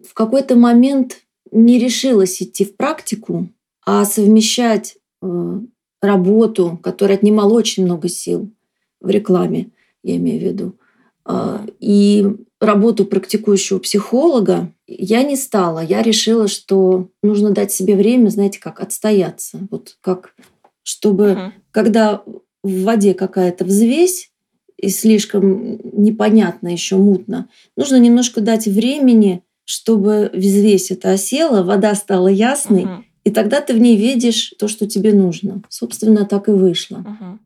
в 0.08 0.14
какой-то 0.14 0.56
момент 0.56 1.25
не 1.56 1.80
решилась 1.80 2.42
идти 2.42 2.66
в 2.66 2.76
практику, 2.76 3.50
а 3.86 4.04
совмещать 4.04 4.98
э, 5.22 5.60
работу, 6.02 6.80
которая 6.84 7.18
отнимала 7.18 7.54
очень 7.54 7.86
много 7.86 8.10
сил 8.10 8.52
в 9.00 9.10
рекламе, 9.10 9.70
я 10.04 10.18
имею 10.18 10.40
в 10.40 10.44
виду, 10.44 10.76
а, 11.24 11.66
и 11.80 12.28
работу 12.60 13.06
практикующего 13.06 13.80
психолога 13.80 14.72
я 14.86 15.24
не 15.24 15.36
стала. 15.36 15.80
Я 15.80 16.02
решила, 16.02 16.48
что 16.48 17.10
нужно 17.24 17.52
дать 17.52 17.72
себе 17.72 17.96
время, 17.96 18.30
знаете, 18.30 18.60
как 18.60 18.82
отстояться. 18.82 19.60
Вот 19.72 19.98
как, 20.02 20.36
чтобы 20.84 21.32
Мгм. 21.34 21.54
когда 21.72 22.22
в 22.64 22.84
воде 22.84 23.14
какая-то 23.14 23.66
взвесь 23.66 24.32
и 24.78 24.90
слишком 24.90 25.80
непонятно 25.94 26.68
еще 26.68 26.98
мутно, 26.98 27.50
нужно 27.78 27.98
немножко 27.98 28.42
дать 28.42 28.68
времени, 28.68 29.42
чтобы 29.66 30.30
взвесь 30.34 30.92
это 30.92 31.12
осела, 31.12 31.64
вода 31.64 31.94
стала 31.96 32.28
ясной, 32.28 32.86
Мгм. 32.86 33.06
и 33.24 33.32
тогда 33.32 33.62
ты 33.62 33.74
в 33.74 33.80
ней 33.80 33.98
видишь 33.98 34.54
то, 34.60 34.68
что 34.68 34.88
тебе 34.88 35.14
нужно. 35.14 35.62
Собственно, 35.70 36.26
так 36.26 36.48
и 36.48 36.52
вышло. 36.52 36.98
Мгм. 36.98 37.40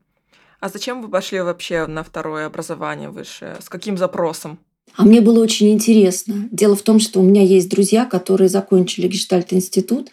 А 0.59 0.69
зачем 0.69 1.01
вы 1.01 1.07
пошли 1.07 1.39
вообще 1.39 1.87
на 1.87 2.03
второе 2.03 2.45
образование 2.45 3.09
высшее? 3.09 3.55
С 3.61 3.69
каким 3.69 3.97
запросом? 3.97 4.59
А 4.95 5.05
мне 5.05 5.21
было 5.21 5.41
очень 5.41 5.69
интересно. 5.71 6.49
Дело 6.51 6.75
в 6.75 6.81
том, 6.81 6.99
что 6.99 7.21
у 7.21 7.23
меня 7.23 7.41
есть 7.43 7.69
друзья, 7.69 8.05
которые 8.05 8.49
закончили 8.49 9.07
гештальт-институт. 9.07 10.09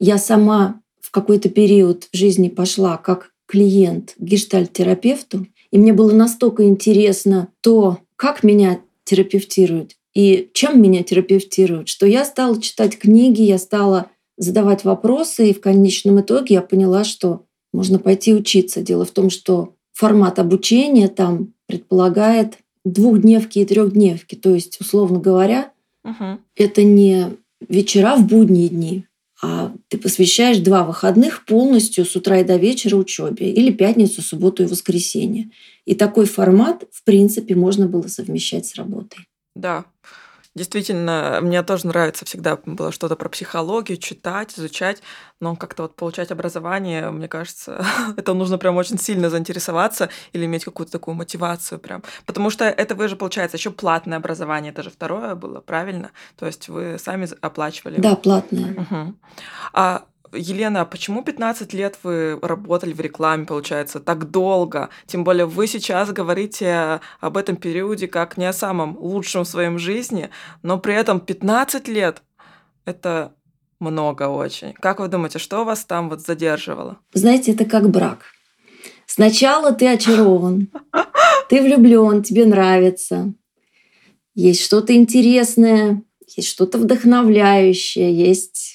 Я 0.00 0.16
сама 0.16 0.80
в 1.00 1.10
какой-то 1.10 1.50
период 1.50 2.08
в 2.10 2.16
жизни 2.16 2.48
пошла 2.48 2.96
как 2.96 3.32
клиент 3.46 4.14
к 4.16 4.22
гештальт-терапевту. 4.22 5.46
И 5.70 5.78
мне 5.78 5.92
было 5.92 6.12
настолько 6.12 6.64
интересно 6.64 7.48
то, 7.60 7.98
как 8.16 8.42
меня 8.42 8.80
терапевтируют 9.04 9.96
и 10.14 10.50
чем 10.52 10.82
меня 10.82 11.02
терапевтируют, 11.02 11.88
что 11.88 12.06
я 12.06 12.24
стала 12.24 12.60
читать 12.60 12.98
книги, 12.98 13.42
я 13.42 13.58
стала 13.58 14.10
задавать 14.36 14.84
вопросы, 14.84 15.50
и 15.50 15.54
в 15.54 15.60
конечном 15.60 16.20
итоге 16.20 16.56
я 16.56 16.62
поняла, 16.62 17.04
что 17.04 17.44
можно 17.72 17.98
пойти 17.98 18.34
учиться. 18.34 18.82
Дело 18.82 19.04
в 19.04 19.10
том, 19.10 19.30
что 19.30 19.74
формат 19.92 20.38
обучения 20.38 21.08
там 21.08 21.54
предполагает 21.66 22.58
двухдневки 22.84 23.60
и 23.60 23.64
трехдневки. 23.64 24.34
То 24.34 24.54
есть, 24.54 24.80
условно 24.80 25.20
говоря, 25.20 25.70
Мгм. 26.04 26.40
это 26.56 26.82
не 26.82 27.28
вечера 27.68 28.16
в 28.16 28.26
будние 28.26 28.68
дни, 28.68 29.04
а 29.40 29.72
ты 29.88 29.98
посвящаешь 29.98 30.58
два 30.58 30.84
выходных 30.84 31.44
полностью 31.46 32.04
с 32.04 32.14
утра 32.16 32.40
и 32.40 32.44
до 32.44 32.56
вечера 32.56 32.96
учебе 32.96 33.50
или 33.50 33.70
пятницу, 33.72 34.22
субботу 34.22 34.62
и 34.62 34.66
воскресенье. 34.66 35.50
И 35.84 35.94
такой 35.94 36.26
формат, 36.26 36.84
в 36.90 37.04
принципе, 37.04 37.54
можно 37.54 37.86
было 37.86 38.06
совмещать 38.08 38.66
с 38.66 38.76
работой. 38.76 39.26
Да, 39.54 39.84
действительно, 40.54 41.38
мне 41.40 41.62
тоже 41.62 41.86
нравится 41.86 42.24
всегда 42.24 42.58
было 42.64 42.92
что-то 42.92 43.16
про 43.16 43.28
психологию 43.28 43.98
читать, 43.98 44.58
изучать, 44.58 45.02
но 45.40 45.56
как-то 45.56 45.82
вот 45.82 45.96
получать 45.96 46.30
образование, 46.30 47.10
мне 47.10 47.28
кажется, 47.28 47.84
это 48.16 48.34
нужно 48.34 48.58
прям 48.58 48.76
очень 48.76 48.98
сильно 48.98 49.30
заинтересоваться 49.30 50.10
или 50.32 50.44
иметь 50.44 50.64
какую-то 50.64 50.92
такую 50.92 51.14
мотивацию 51.14 51.78
прям. 51.78 52.02
Потому 52.26 52.50
что 52.50 52.64
это 52.64 52.94
вы 52.94 53.08
же, 53.08 53.16
получается, 53.16 53.56
еще 53.56 53.70
платное 53.70 54.18
образование, 54.18 54.72
это 54.72 54.82
же 54.82 54.90
второе 54.90 55.34
было, 55.34 55.60
правильно? 55.60 56.10
То 56.36 56.46
есть 56.46 56.68
вы 56.68 56.98
сами 56.98 57.28
оплачивали. 57.40 58.00
Да, 58.00 58.16
платное. 58.16 58.74
Мгм. 58.74 59.18
А 59.72 60.04
Елена, 60.32 60.82
а 60.82 60.84
почему 60.84 61.22
15 61.22 61.72
лет 61.74 61.98
вы 62.02 62.38
работали 62.40 62.92
в 62.92 63.00
рекламе, 63.00 63.44
получается, 63.44 64.00
так 64.00 64.30
долго? 64.30 64.90
Тем 65.06 65.24
более 65.24 65.46
вы 65.46 65.66
сейчас 65.66 66.12
говорите 66.12 67.00
об 67.20 67.36
этом 67.36 67.56
периоде 67.56 68.08
как 68.08 68.36
не 68.36 68.46
о 68.46 68.52
самом 68.52 68.96
лучшем 68.98 69.44
в 69.44 69.48
своем 69.48 69.78
жизни, 69.78 70.30
но 70.62 70.78
при 70.78 70.94
этом 70.94 71.20
15 71.20 71.88
лет— 71.88 72.22
это 72.84 73.34
много 73.80 74.28
очень. 74.28 74.72
Как 74.74 75.00
вы 75.00 75.08
думаете, 75.08 75.38
что 75.38 75.64
вас 75.64 75.84
там 75.84 76.08
вот 76.08 76.20
задерживало? 76.20 76.98
Знаете, 77.12 77.52
это 77.52 77.64
как 77.64 77.90
брак. 77.90 78.20
Сначала 79.06 79.72
ты 79.72 79.88
очарован, 79.88 80.68
ты 81.48 81.60
влюблен, 81.60 82.22
тебе 82.22 82.46
нравится, 82.46 83.34
есть 84.34 84.62
что-то 84.62 84.94
интересное, 84.94 86.02
есть 86.36 86.48
что-то 86.48 86.78
вдохновляющее, 86.78 88.14
есть 88.14 88.71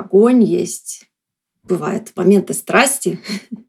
огонь, 0.00 0.42
есть 0.42 1.06
бывают 1.68 2.12
моменты 2.16 2.54
страсти. 2.54 3.18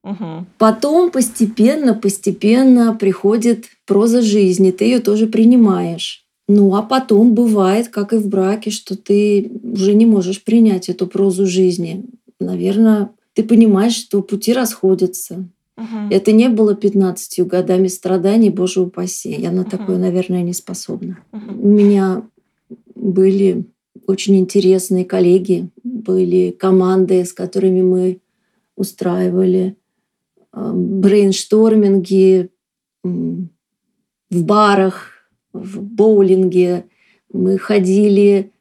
Мгм. 0.03 0.47
Потом 0.57 1.11
постепенно, 1.11 1.93
постепенно 1.93 2.95
приходит 2.95 3.65
проза 3.85 4.21
жизни, 4.21 4.71
ты 4.71 4.85
ее 4.85 4.99
тоже 4.99 5.27
принимаешь. 5.27 6.25
Ну 6.47 6.75
а 6.75 6.81
потом 6.81 7.33
бывает, 7.33 7.89
как 7.89 8.13
и 8.13 8.17
в 8.17 8.27
браке, 8.27 8.71
что 8.71 8.95
ты 8.95 9.51
уже 9.63 9.93
не 9.93 10.05
можешь 10.05 10.43
принять 10.43 10.89
эту 10.89 11.07
прозу 11.07 11.45
жизни. 11.45 12.05
Наверное, 12.39 13.09
ты 13.33 13.43
понимаешь, 13.43 13.95
что 13.95 14.21
пути 14.21 14.53
расходятся. 14.53 15.49
Мгм. 15.75 16.09
Это 16.09 16.31
не 16.31 16.49
было 16.49 16.73
15 16.73 17.43
годами 17.43 17.87
страданий, 17.87 18.49
боже 18.49 18.81
упаси. 18.81 19.35
Я 19.37 19.51
на 19.51 19.61
Мгм. 19.61 19.69
такое, 19.69 19.97
наверное, 19.97 20.41
не 20.41 20.53
способна. 20.53 21.19
Мгм. 21.31 21.61
У 21.61 21.67
меня 21.67 22.23
были 22.95 23.65
очень 24.07 24.37
интересные 24.37 25.05
коллеги, 25.05 25.69
были 25.97 26.51
команды, 26.51 27.25
с 27.25 27.33
которыми 27.33 27.81
мы 27.81 28.21
устраивали 28.75 29.75
э, 30.53 30.71
брейншторминги 30.73 32.49
в 33.03 34.43
барах, 34.43 35.11
в 35.53 35.81
боулинге. 35.81 36.85
Мы 37.31 37.57
ходили 37.57 38.51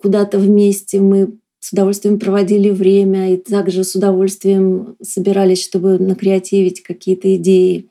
куда-то 0.00 0.38
вместе, 0.38 1.00
мы 1.00 1.38
с 1.60 1.72
удовольствием 1.72 2.18
проводили 2.18 2.70
время 2.70 3.32
и 3.32 3.36
также 3.36 3.84
с 3.84 3.94
удовольствием 3.94 4.96
собирались, 5.00 5.62
чтобы 5.62 5.98
накреативить 5.98 6.82
какие-то 6.82 7.34
идеи. 7.36 7.88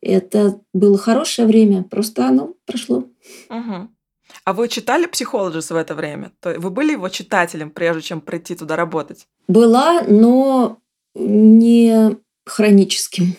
Это 0.00 0.60
было 0.72 0.98
хорошее 0.98 1.46
время, 1.46 1.84
просто 1.84 2.28
оно 2.28 2.54
прошло. 2.66 3.04
Мгм. 3.48 3.93
А 4.44 4.52
вы 4.52 4.68
читали 4.68 5.06
«Психологис» 5.06 5.70
в 5.70 5.76
это 5.76 5.94
время? 5.94 6.32
То 6.40 6.58
вы 6.60 6.70
были 6.70 6.92
его 6.92 7.08
читателем, 7.08 7.70
прежде 7.70 8.02
чем 8.02 8.20
прийти 8.20 8.54
туда 8.54 8.76
работать? 8.76 9.26
Была, 9.48 10.02
но 10.02 10.78
не 11.14 12.16
хроническим. 12.44 13.36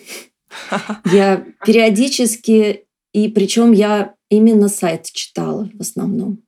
Я 1.12 1.44
периодически, 1.64 2.86
и 3.12 3.28
причем 3.28 3.72
я 3.72 4.14
именно 4.30 4.68
сайт 4.68 5.04
читала 5.12 5.68
в 5.74 5.80
основном. 5.80 6.42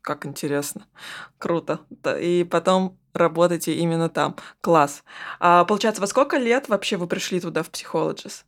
как 0.00 0.26
интересно. 0.26 0.86
Круто. 1.38 1.80
И 2.20 2.44
потом 2.50 2.98
работаете 3.14 3.74
именно 3.74 4.08
там. 4.08 4.36
Класс. 4.60 5.04
А 5.38 5.64
получается, 5.64 6.00
во 6.00 6.06
сколько 6.08 6.38
лет 6.38 6.68
вообще 6.68 6.96
вы 6.96 7.06
пришли 7.06 7.40
туда 7.40 7.62
в 7.62 7.70
Psychologist? 7.70 8.44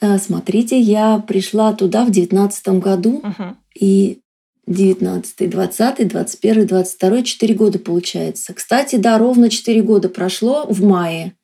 Да, 0.00 0.18
смотрите, 0.18 0.78
я 0.80 1.18
пришла 1.18 1.72
туда 1.74 2.04
в 2.04 2.10
девятнадцатом 2.10 2.80
году, 2.80 3.18
Угу. 3.18 3.56
и 3.74 4.20
19, 4.66 5.48
20, 5.50 6.08
21, 6.08 6.66
22, 6.66 7.22
4 7.22 7.54
года 7.54 7.78
получается. 7.78 8.52
Кстати, 8.54 8.96
да, 8.96 9.18
ровно 9.18 9.48
4 9.48 9.82
года 9.82 10.08
прошло 10.08 10.66
в 10.66 10.82
мае, 10.84 11.34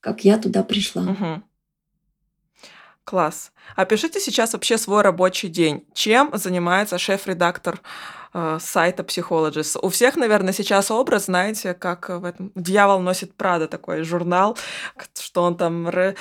как 0.00 0.24
я 0.24 0.38
туда 0.38 0.62
пришла. 0.62 1.02
Угу. 1.02 1.42
Класс. 3.04 3.50
Опишите 3.74 4.20
сейчас 4.20 4.52
вообще 4.52 4.78
свой 4.78 5.02
рабочий 5.02 5.48
день. 5.48 5.84
Чем 5.92 6.30
занимается 6.34 6.98
шеф-редактор 6.98 7.80
э, 8.32 8.58
сайта 8.60 9.02
Psychologist? 9.02 9.76
У 9.82 9.88
всех, 9.88 10.14
наверное, 10.16 10.52
сейчас 10.52 10.88
образ, 10.92 11.24
знаете, 11.24 11.74
как 11.74 12.08
в 12.10 12.24
этом 12.24 12.52
«Дьявол 12.54 13.00
носит 13.00 13.34
Прада» 13.36 13.66
такой 13.66 14.04
журнал, 14.04 14.56
что 15.18 15.42
он 15.42 15.56
там 15.56 15.88
э, 15.88 16.14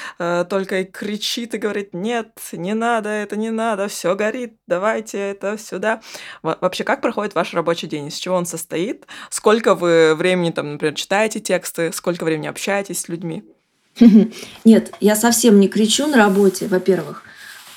только 0.50 0.80
и 0.80 0.84
кричит 0.86 1.54
и 1.54 1.60
говорит 1.60 1.94
«Нет, 1.94 2.32
не 2.52 2.74
надо, 2.74 3.10
это 3.10 3.36
не 3.36 3.52
надо, 3.52 3.88
все 3.88 4.16
горит, 4.16 4.58
давайте 4.66 5.20
это 5.20 5.60
сюда». 5.60 6.02
Во- 6.42 6.58
Вообще, 6.62 6.84
как 6.84 7.02
проходит 7.02 7.36
ваш 7.36 7.54
рабочий 7.54 7.88
день? 7.88 8.08
Из 8.08 8.16
чего 8.16 8.36
он 8.36 8.48
состоит? 8.48 9.06
Сколько 9.30 9.76
вы 9.76 10.16
времени, 10.16 10.50
там, 10.50 10.72
например, 10.74 10.96
читаете 10.96 11.40
тексты? 11.40 11.92
Сколько 11.94 12.24
времени 12.24 12.48
общаетесь 12.48 13.02
с 13.02 13.08
людьми? 13.08 13.44
Нет, 14.66 14.94
я 15.00 15.16
совсем 15.16 15.60
не 15.60 15.68
кричу 15.68 16.08
на 16.08 16.18
работе, 16.18 16.68
во-первых. 16.68 17.24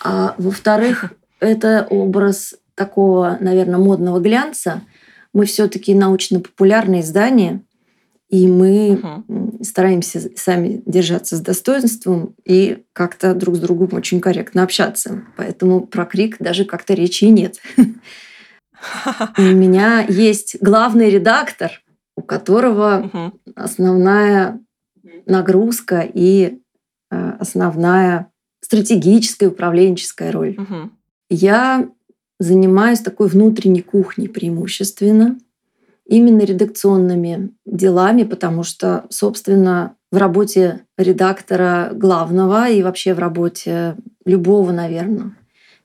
А 0.02 0.34
во-вторых, 0.38 1.12
это 1.40 1.86
образ 1.90 2.54
такого, 2.74 3.38
наверное, 3.40 3.78
модного 3.78 4.20
глянца. 4.20 4.82
Мы 5.32 5.46
все-таки 5.46 5.94
научно-популярное 5.94 7.00
издание, 7.00 7.62
и 8.28 8.46
мы 8.46 9.00
м, 9.28 9.58
стараемся 9.62 10.30
сами 10.36 10.82
держаться 10.86 11.36
с 11.36 11.40
достоинством 11.40 12.34
и 12.44 12.84
как-то 12.92 13.34
друг 13.34 13.56
с 13.56 13.58
другом 13.58 13.90
очень 13.92 14.20
корректно 14.20 14.62
общаться. 14.62 15.22
Поэтому 15.36 15.86
про 15.86 16.04
крик 16.04 16.36
даже 16.40 16.64
как-то 16.64 16.94
речи 16.94 17.24
и 17.24 17.30
нет. 17.30 17.58
У 19.38 19.42
меня 19.42 20.04
есть 20.08 20.56
главный 20.60 21.10
редактор, 21.10 21.82
у 22.16 22.22
которого 22.22 23.32
основная 23.54 24.60
нагрузка 25.26 26.00
и 26.00 26.60
э, 27.10 27.30
основная 27.38 28.30
стратегическая 28.60 29.48
управленческая 29.48 30.32
роль. 30.32 30.56
Мгм. 30.58 30.92
Я 31.30 31.88
занимаюсь 32.38 33.00
такой 33.00 33.28
внутренней 33.28 33.82
кухней 33.82 34.28
преимущественно, 34.28 35.38
именно 36.06 36.42
редакционными 36.42 37.50
делами, 37.64 38.24
потому 38.24 38.62
что, 38.62 39.06
собственно, 39.10 39.96
в 40.10 40.16
работе 40.16 40.84
редактора 40.96 41.90
главного 41.92 42.68
и 42.68 42.82
вообще 42.82 43.14
в 43.14 43.18
работе 43.18 43.96
любого, 44.24 44.72
наверное, 44.72 45.36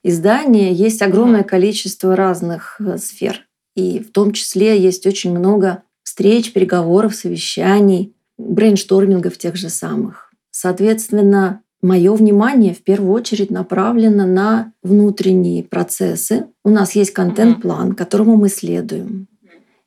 издания 0.03 0.73
есть 0.73 1.01
огромное 1.01 1.43
количество 1.43 2.15
разных 2.15 2.79
э, 2.79 2.97
сфер. 2.97 3.47
И 3.75 3.99
в 3.99 4.11
том 4.11 4.33
числе 4.33 4.79
есть 4.79 5.07
очень 5.07 5.37
много 5.37 5.83
встреч, 6.03 6.53
переговоров, 6.53 7.15
совещаний, 7.15 8.13
брейнштормингов 8.39 9.37
тех 9.37 9.55
же 9.55 9.69
самых. 9.69 10.31
Соответственно, 10.49 11.61
мое 11.81 12.13
внимание 12.13 12.73
в 12.73 12.83
первую 12.83 13.13
очередь 13.13 13.51
направлено 13.51 14.25
на 14.25 14.73
внутренние 14.81 15.63
процессы. 15.63 16.47
У 16.63 16.69
нас 16.69 16.95
есть 16.95 17.11
контент-план, 17.11 17.93
которому 17.93 18.35
мы 18.37 18.49
следуем. 18.49 19.27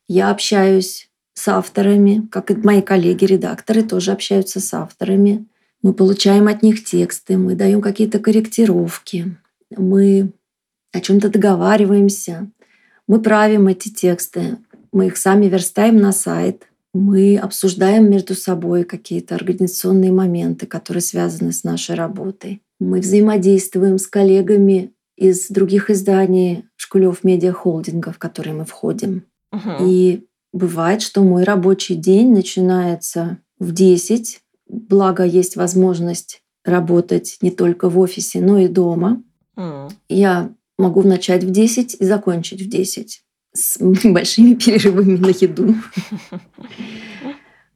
Я 0.07 0.31
общаюсь 0.31 1.11
с 1.35 1.49
авторами, 1.49 2.29
как 2.31 2.51
и 2.51 2.55
мои 2.55 2.83
коллеги-редакторы 2.83 3.83
тоже 3.83 4.13
общаются 4.13 4.61
с 4.61 4.75
авторами. 4.75 5.47
Мы 5.83 5.95
получаем 5.95 6.47
от 6.49 6.63
них 6.63 6.85
тексты, 6.85 7.39
мы 7.39 7.55
даем 7.55 7.81
какие-то 7.81 8.19
корректировки, 8.19 9.37
мы 9.77 10.33
о 10.93 11.01
чем-то 11.01 11.31
договариваемся, 11.31 12.51
мы 13.09 13.21
правим 13.21 13.67
эти 13.67 13.89
тексты, 13.89 14.59
мы 14.93 15.07
их 15.07 15.17
сами 15.17 15.47
верстаем 15.47 15.97
на 15.97 16.13
сайт, 16.13 16.69
мы 16.95 17.39
обсуждаем 17.39 18.11
между 18.11 18.35
собой 18.35 18.85
какие-то 18.85 19.35
организационные 19.35 20.13
моменты, 20.13 20.67
которые 20.67 21.01
связаны 21.01 21.53
с 21.53 21.65
нашей 21.65 21.95
работой. 21.95 22.63
Мы 22.79 23.01
взаимодействуем 23.01 23.99
с 23.99 24.07
коллегами 24.07 24.93
из 25.17 25.49
других 25.49 25.89
изданий 25.89 26.65
Шкулев 26.77 27.25
Медиа 27.25 27.53
Холдинга, 27.53 28.13
в 28.13 28.19
которые 28.19 28.55
мы 28.55 28.65
входим. 28.65 29.25
Мгм. 29.53 29.77
И 29.87 30.27
бывает, 30.53 31.01
что 31.01 31.23
мой 31.23 31.45
рабочий 31.45 31.95
день 31.95 32.33
начинается 32.33 33.39
в 33.59 33.73
10, 33.73 34.41
благо 34.69 35.25
есть 35.25 35.57
возможность 35.57 36.43
работать 36.65 37.39
не 37.41 37.51
только 37.51 37.89
в 37.89 37.99
офисе, 37.99 38.41
но 38.41 38.59
и 38.59 38.69
дома. 38.69 39.23
М. 39.57 39.89
Я 40.09 40.53
могу 40.79 41.03
начать 41.03 41.45
в 41.45 41.51
10 41.51 41.97
и 41.99 42.05
закончить 42.05 42.63
в 42.63 42.69
10 42.69 43.23
с 43.53 43.79
большими 44.05 44.55
перерывами 44.55 45.17
на 45.17 45.29
еду. 45.29 45.75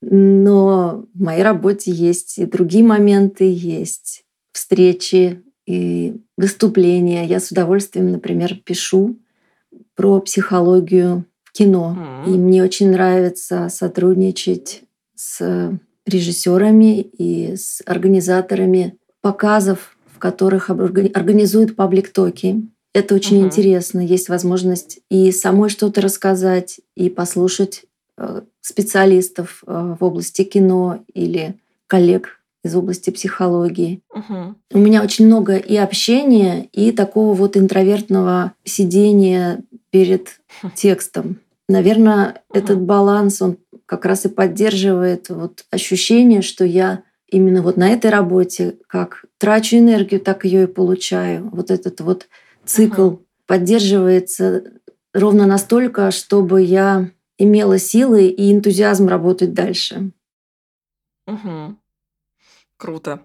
Но 0.00 1.06
в 1.14 1.22
моей 1.22 1.42
работе 1.42 1.90
есть 1.90 2.38
и 2.38 2.46
другие 2.46 2.84
моменты, 2.84 3.50
есть 3.50 4.24
встречи 4.52 5.42
и 5.66 6.16
выступления. 6.36 7.26
Я 7.26 7.40
с 7.40 7.50
удовольствием, 7.50 8.12
например, 8.12 8.54
пишу 8.64 9.18
про 9.94 10.20
психологию 10.20 11.24
кино. 11.52 12.22
И 12.26 12.30
мне 12.30 12.62
очень 12.62 12.90
нравится 12.90 13.68
сотрудничать 13.68 14.82
с 15.14 15.78
режиссерами 16.04 17.00
и 17.00 17.56
с 17.56 17.82
организаторами 17.84 18.96
показов, 19.22 19.96
в 20.14 20.18
которых 20.18 20.70
организуют 20.70 21.74
паблик-токи. 21.74 22.62
Это 22.96 23.14
очень 23.14 23.37
Мгм. 23.37 23.46
интересно. 23.48 24.00
Есть 24.00 24.30
возможность 24.30 25.00
и 25.11 25.30
самой 25.30 25.68
что-то 25.68 26.00
рассказать, 26.00 26.80
и 26.94 27.11
послушать 27.11 27.85
э, 28.16 28.40
специалистов 28.62 29.62
э, 29.66 29.96
в 30.00 30.02
области 30.02 30.44
кино 30.44 31.00
или 31.12 31.56
коллег 31.88 32.40
из 32.64 32.74
области 32.74 33.11
психологии. 33.11 34.00
Мгм. 34.14 34.56
У 34.72 34.78
меня 34.78 35.02
очень 35.02 35.26
много 35.26 35.56
и 35.56 35.76
общения, 35.76 36.70
и 36.72 36.90
такого 36.90 37.35
вот 37.35 37.59
интровертного 37.59 38.52
сидения 38.64 39.61
перед 39.90 40.40
текстом. 40.74 41.40
Наверное, 41.68 42.40
этот 42.50 42.80
баланс, 42.80 43.42
он 43.42 43.59
как 43.85 44.06
раз 44.06 44.24
и 44.24 44.30
поддерживает 44.30 45.28
вот 45.28 45.66
ощущение, 45.70 46.40
что 46.40 46.64
я 46.64 47.02
именно 47.28 47.61
вот 47.61 47.76
на 47.76 47.90
этой 47.90 48.11
работе 48.11 48.76
как 48.87 49.26
трачу 49.37 49.76
энергию, 49.76 50.18
так 50.18 50.46
ее 50.46 50.62
и 50.62 50.66
получаю. 50.66 51.50
Вот 51.52 51.70
этот 51.70 52.00
вот 52.00 52.26
цикл 52.66 53.07
Мгм. 53.11 53.26
поддерживается 53.46 54.64
ровно 55.14 55.46
настолько, 55.46 56.11
чтобы 56.11 56.62
я 56.62 57.11
имела 57.38 57.79
силы 57.79 58.26
и 58.26 58.52
энтузиазм 58.52 59.09
работать 59.09 59.55
дальше. 59.55 60.11
Мгм. 61.26 61.79
Круто. 62.76 63.20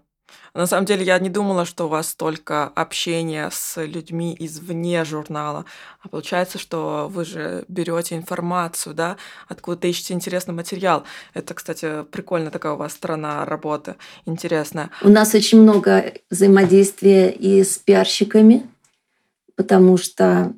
На 0.54 0.66
самом 0.66 0.86
деле 0.86 1.04
я 1.06 1.20
не 1.20 1.30
думала, 1.30 1.66
что 1.66 1.86
у 1.86 1.88
вас 1.90 2.10
столько 2.10 2.66
общения 2.68 3.50
с 3.52 3.82
людьми 3.84 4.36
извне 4.40 5.04
журнала. 5.04 5.66
А 6.02 6.08
получается, 6.10 6.58
что 6.58 7.10
вы 7.12 7.26
же 7.26 7.66
берете 7.68 8.16
информацию, 8.16 8.94
да, 8.94 9.18
откуда-то 9.48 9.88
ищете 9.88 10.14
интересный 10.14 10.54
материал. 10.54 11.04
Это, 11.34 11.54
кстати, 11.54 12.04
прикольно 12.12 12.50
такая 12.50 12.74
у 12.74 12.78
вас 12.78 12.94
сторона 12.94 13.46
работы, 13.46 13.96
интересная. 14.26 14.90
У 15.02 15.10
нас 15.10 15.34
очень 15.36 15.62
много 15.62 16.14
взаимодействия 16.30 17.30
и 17.32 17.64
с 17.64 17.78
пиарщиками, 17.78 18.70
потому 19.62 19.96
что 19.96 20.56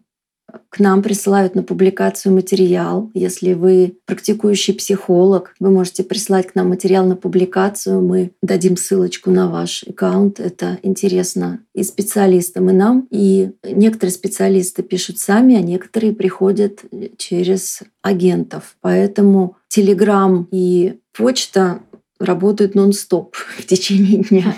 к 0.69 0.79
нам 0.79 1.03
присылают 1.03 1.55
на 1.55 1.63
публикацию 1.63 2.33
материал. 2.33 3.11
Если 3.13 3.51
вы 3.51 3.97
практикующий 4.05 4.73
психолог, 4.73 5.53
вы 5.59 5.71
можете 5.71 6.05
прислать 6.05 6.47
к 6.47 6.55
нам 6.55 6.69
материал 6.69 7.05
на 7.05 7.17
публикацию. 7.17 8.01
Мы 8.01 8.31
дадим 8.41 8.77
ссылочку 8.77 9.29
на 9.29 9.49
ваш 9.49 9.83
аккаунт. 9.83 10.39
Это 10.39 10.79
интересно 10.83 11.59
и 11.75 11.83
специалистам, 11.83 12.69
и 12.69 12.73
нам. 12.73 13.07
И 13.11 13.51
некоторые 13.63 14.13
специалисты 14.13 14.83
пишут 14.83 15.19
сами, 15.19 15.55
а 15.55 15.61
некоторые 15.61 16.13
приходят 16.13 16.85
через 17.17 17.81
агентов. 18.01 18.77
Поэтому 18.79 19.57
Телеграм 19.67 20.47
и 20.49 20.99
почта 21.11 21.81
работают 22.19 22.73
нон-стоп 22.73 23.35
в 23.57 23.65
течение 23.65 24.23
дня. 24.23 24.55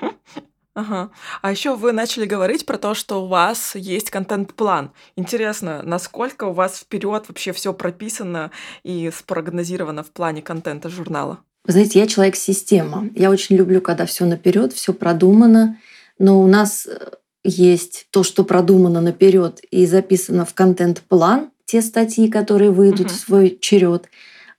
Ага. 0.74 1.10
А 1.42 1.50
еще 1.50 1.76
вы 1.76 1.92
начали 1.92 2.24
говорить 2.24 2.64
про 2.64 2.78
то, 2.78 2.94
что 2.94 3.22
у 3.22 3.26
вас 3.28 3.74
есть 3.74 4.10
контент-план. 4.10 4.90
Интересно, 5.16 5.82
насколько 5.82 6.44
у 6.44 6.52
вас 6.52 6.78
вперед 6.78 7.24
вообще 7.28 7.52
все 7.52 7.74
прописано 7.74 8.50
и 8.82 9.10
спрогнозировано 9.14 10.02
в 10.02 10.10
плане 10.10 10.40
контента 10.40 10.88
журнала? 10.88 11.40
Вы 11.66 11.72
знаете, 11.74 11.98
я 11.98 12.06
человек-система. 12.06 13.08
Я 13.14 13.30
очень 13.30 13.56
люблю, 13.56 13.80
когда 13.82 14.06
все 14.06 14.24
наперед, 14.24 14.72
все 14.72 14.94
продумано. 14.94 15.78
Но 16.18 16.40
у 16.42 16.46
нас 16.46 16.86
э, 16.86 17.10
есть 17.44 18.06
то, 18.10 18.22
что 18.22 18.42
продумано 18.44 19.00
наперед 19.00 19.60
и 19.70 19.86
записано 19.86 20.44
в 20.44 20.54
контент-план. 20.54 21.50
те 21.64 21.80
статьи, 21.80 22.28
которые 22.28 22.70
выйдут 22.70 23.06
Мгм. 23.06 23.08
в 23.08 23.12
свой 23.16 23.58
черед, 23.60 24.08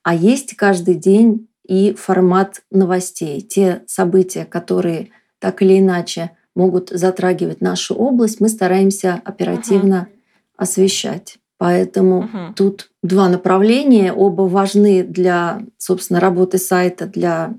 а 0.02 0.14
есть 0.14 0.56
каждый 0.56 0.94
день 0.96 1.48
и 1.68 1.94
формат 1.94 2.62
новостей. 2.72 3.40
Те 3.40 3.82
события, 3.86 4.44
которые 4.44 5.10
так 5.44 5.60
или 5.60 5.78
иначе 5.78 6.30
могут 6.54 6.88
затрагивать 6.88 7.60
нашу 7.60 7.94
область, 7.94 8.40
мы 8.40 8.48
стараемся 8.48 9.20
оперативно 9.26 10.08
освещать. 10.56 11.36
Поэтому 11.58 12.22
Мгм. 12.22 12.54
тут 12.54 12.90
два 13.02 13.28
направления, 13.28 14.10
оба 14.14 14.44
важны 14.44 15.02
для, 15.04 15.60
собственно, 15.76 16.18
работы 16.18 16.56
сайта, 16.56 17.06
для 17.06 17.52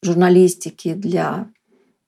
журналистики, 0.00 0.94
для 0.94 1.48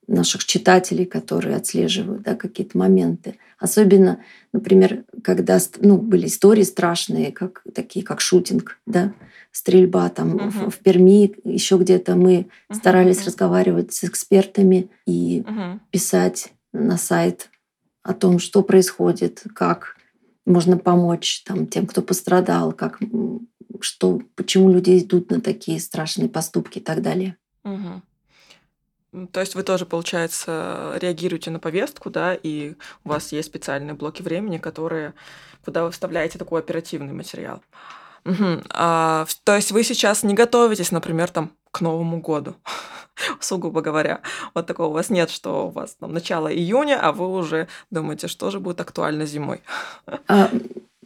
наших 0.06 0.44
читателей, 0.44 1.06
которые 1.06 1.56
отслеживают 1.56 2.22
да, 2.22 2.36
какие-то 2.36 2.78
моменты. 2.78 3.34
Особенно, 3.58 4.20
например, 4.52 5.02
когда 5.24 5.58
ну, 5.80 5.98
были 5.98 6.26
истории 6.26 6.62
страшные, 6.62 7.32
как, 7.32 7.64
такие 7.74 8.04
как 8.04 8.20
шутинг, 8.20 8.78
да, 8.86 9.12
стрельба 9.54 10.08
там 10.08 10.30
Мгм. 10.30 10.50
в, 10.50 10.70
в 10.70 10.78
Перми, 10.80 11.32
еще 11.44 11.78
где-то 11.78 12.16
мы 12.16 12.48
Мгм, 12.68 12.78
старались 12.78 13.18
мгм. 13.18 13.26
разговаривать 13.26 13.92
с 13.94 14.02
экспертами 14.04 14.90
и 15.06 15.44
Мгм. 15.46 15.80
писать 15.90 16.52
на 16.72 16.98
сайт 16.98 17.50
о 18.02 18.14
том, 18.14 18.40
что 18.40 18.62
происходит, 18.62 19.44
как 19.54 19.96
можно 20.44 20.76
помочь 20.76 21.44
там, 21.44 21.68
тем, 21.68 21.86
кто 21.86 22.02
пострадал, 22.02 22.72
как, 22.72 22.98
что, 23.80 24.20
почему 24.34 24.72
люди 24.72 24.98
идут 24.98 25.30
на 25.30 25.40
такие 25.40 25.78
страшные 25.78 26.28
поступки 26.28 26.78
и 26.78 26.82
так 26.82 27.00
далее. 27.00 27.36
М, 27.64 29.28
То 29.28 29.38
есть 29.38 29.54
вы 29.54 29.62
тоже, 29.62 29.86
получается, 29.86 30.98
реагируете 31.00 31.52
на 31.52 31.60
повестку, 31.60 32.10
да, 32.10 32.34
и 32.34 32.74
у 33.04 33.10
вас 33.10 33.30
есть 33.30 33.48
специальные 33.48 33.94
блоки 33.94 34.20
времени, 34.20 34.58
которые, 34.58 35.14
куда 35.64 35.84
вы 35.84 35.92
вставляете 35.92 36.38
такой 36.40 36.60
оперативный 36.60 37.12
материал. 37.12 37.62
Мгм. 38.24 38.62
А, 38.70 39.26
то 39.44 39.54
есть 39.54 39.72
вы 39.72 39.84
сейчас 39.84 40.22
не 40.22 40.34
готовитесь, 40.34 40.90
например, 40.92 41.30
там 41.30 41.50
к 41.70 41.80
Новому 41.80 42.20
году, 42.20 42.54
сугубо 43.40 43.80
говоря. 43.80 44.20
Вот 44.54 44.66
такого 44.66 44.88
у 44.88 44.92
вас 44.92 45.10
нет, 45.10 45.30
что 45.30 45.66
у 45.66 45.70
вас 45.70 45.96
там 46.00 46.12
начало 46.12 46.52
июня, 46.52 46.98
а 47.00 47.12
вы 47.12 47.28
уже 47.28 47.68
думаете, 47.90 48.28
что 48.28 48.50
же 48.50 48.60
будет 48.60 48.80
актуально 48.80 49.26
зимой. 49.26 49.60
А, 50.28 50.50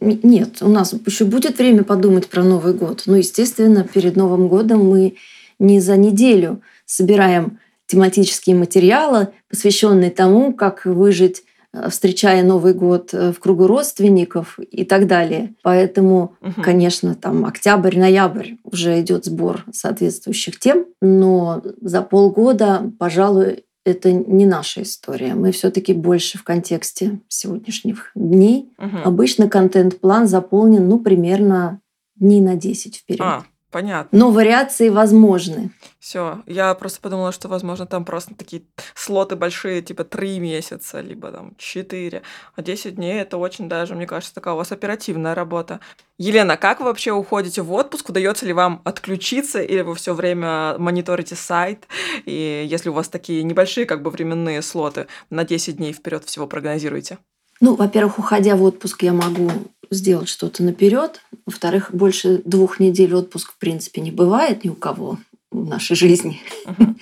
нет, 0.01 0.61
у 0.61 0.69
нас 0.69 0.93
еще 1.05 1.25
будет 1.25 1.57
время 1.57 1.83
подумать 1.83 2.29
про 2.29 2.41
Новый 2.41 2.73
год. 2.73 3.03
Ну, 3.05 3.15
естественно, 3.15 3.83
перед 3.83 4.15
Новым 4.15 4.47
годом 4.47 4.89
мы 4.89 5.17
не 5.59 5.81
за 5.81 5.97
неделю 5.97 6.61
собираем 6.85 7.59
тематические 7.85 8.55
материалы, 8.55 9.27
посвященные 9.49 10.09
тому, 10.09 10.53
как 10.53 10.85
выжить, 10.85 11.43
встречая 11.89 12.43
Новый 12.43 12.73
год 12.73 13.13
э, 13.13 13.31
в 13.31 13.39
кругу 13.39 13.67
родственников 13.67 14.59
и 14.59 14.83
так 14.83 15.07
далее. 15.07 15.55
Поэтому 15.63 16.35
Мгм. 16.41 16.63
Конечно, 16.63 17.15
там 17.15 17.45
октябрь-ноябрь 17.45 18.53
уже 18.63 18.99
идет 19.01 19.25
сбор 19.25 19.65
соответствующих 19.71 20.59
тем, 20.59 20.85
но 21.01 21.61
за 21.81 22.01
полгода, 22.01 22.91
пожалуй, 22.97 23.65
это 23.85 24.11
не 24.11 24.45
наша 24.45 24.83
история. 24.83 25.35
Мы 25.35 25.51
все-таки 25.51 25.93
больше 25.93 26.37
в 26.37 26.43
контексте 26.43 27.19
сегодняшних 27.27 28.11
дней. 28.15 28.71
Мгм. 28.77 29.01
Обычно 29.03 29.49
контент-план 29.49 30.27
заполнен, 30.27 30.87
ну, 30.87 30.99
примерно 30.99 31.79
дней 32.15 32.41
на 32.41 32.55
10 32.55 32.97
вперед. 32.97 33.21
А, 33.21 33.43
понятно. 33.71 34.17
Но 34.17 34.31
вариации 34.31 34.89
возможны. 34.89 35.71
Все, 35.99 36.41
я 36.45 36.73
просто 36.75 37.01
подумала, 37.01 37.31
что, 37.31 37.47
возможно, 37.47 37.85
там 37.85 38.05
просто 38.05 38.33
такие 38.33 38.63
слоты 38.95 39.35
большие, 39.35 39.81
типа 39.81 40.03
три 40.03 40.39
месяца, 40.39 41.01
либо 41.01 41.31
там 41.31 41.55
четыре. 41.57 42.21
А 42.55 42.61
10 42.61 42.95
дней 42.95 43.19
это 43.19 43.37
очень 43.37 43.67
даже, 43.67 43.95
мне 43.95 44.07
кажется, 44.07 44.33
такая 44.33 44.53
у 44.53 44.57
вас 44.57 44.71
оперативная 44.71 45.35
работа. 45.35 45.79
Елена, 46.17 46.57
как 46.57 46.79
вы 46.79 46.85
вообще 46.85 47.11
уходите 47.11 47.61
в 47.61 47.71
отпуск? 47.73 48.09
Удается 48.09 48.45
ли 48.45 48.53
вам 48.53 48.81
отключиться, 48.85 49.61
или 49.61 49.81
вы 49.81 49.95
все 49.95 50.13
время 50.13 50.77
мониторите 50.77 51.35
сайт? 51.35 51.87
И 52.25 52.65
если 52.69 52.89
у 52.89 52.93
вас 52.93 53.09
такие 53.09 53.43
небольшие 53.43 53.85
как 53.85 54.01
бы 54.01 54.09
временные 54.09 54.61
слоты, 54.61 55.07
на 55.29 55.43
10 55.43 55.77
дней 55.77 55.93
вперед 55.93 56.23
всего 56.25 56.47
прогнозируете? 56.47 57.19
Ну, 57.61 57.75
во-первых, 57.75 58.19
уходя 58.19 58.55
в 58.55 58.63
отпуск, 58.63 59.03
я 59.03 59.13
могу 59.13 59.51
сделать 59.91 60.29
что-то 60.29 60.63
наперед. 60.63 61.21
Во-вторых, 61.45 61.89
больше 61.93 62.41
двух 62.45 62.79
недель 62.79 63.13
отпуск, 63.15 63.53
в 63.53 63.57
принципе, 63.57 64.01
не 64.01 64.11
бывает 64.11 64.63
ни 64.63 64.69
у 64.69 64.75
кого 64.75 65.17
в 65.51 65.67
нашей 65.67 65.95
жизни. 65.95 66.39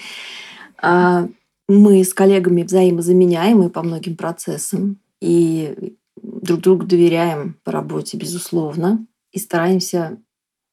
А 0.80 1.28
Мы 1.68 2.04
с 2.04 2.14
коллегами 2.14 2.62
взаимозаменяемы 2.62 3.72
по 3.72 3.82
многим 3.82 4.16
процессам 4.16 5.00
и 5.20 5.96
друг 6.22 6.62
другу 6.62 6.86
доверяем 6.86 7.58
по 7.64 7.72
работе, 7.72 8.16
безусловно, 8.16 9.04
и 9.32 9.40
стараемся 9.40 10.20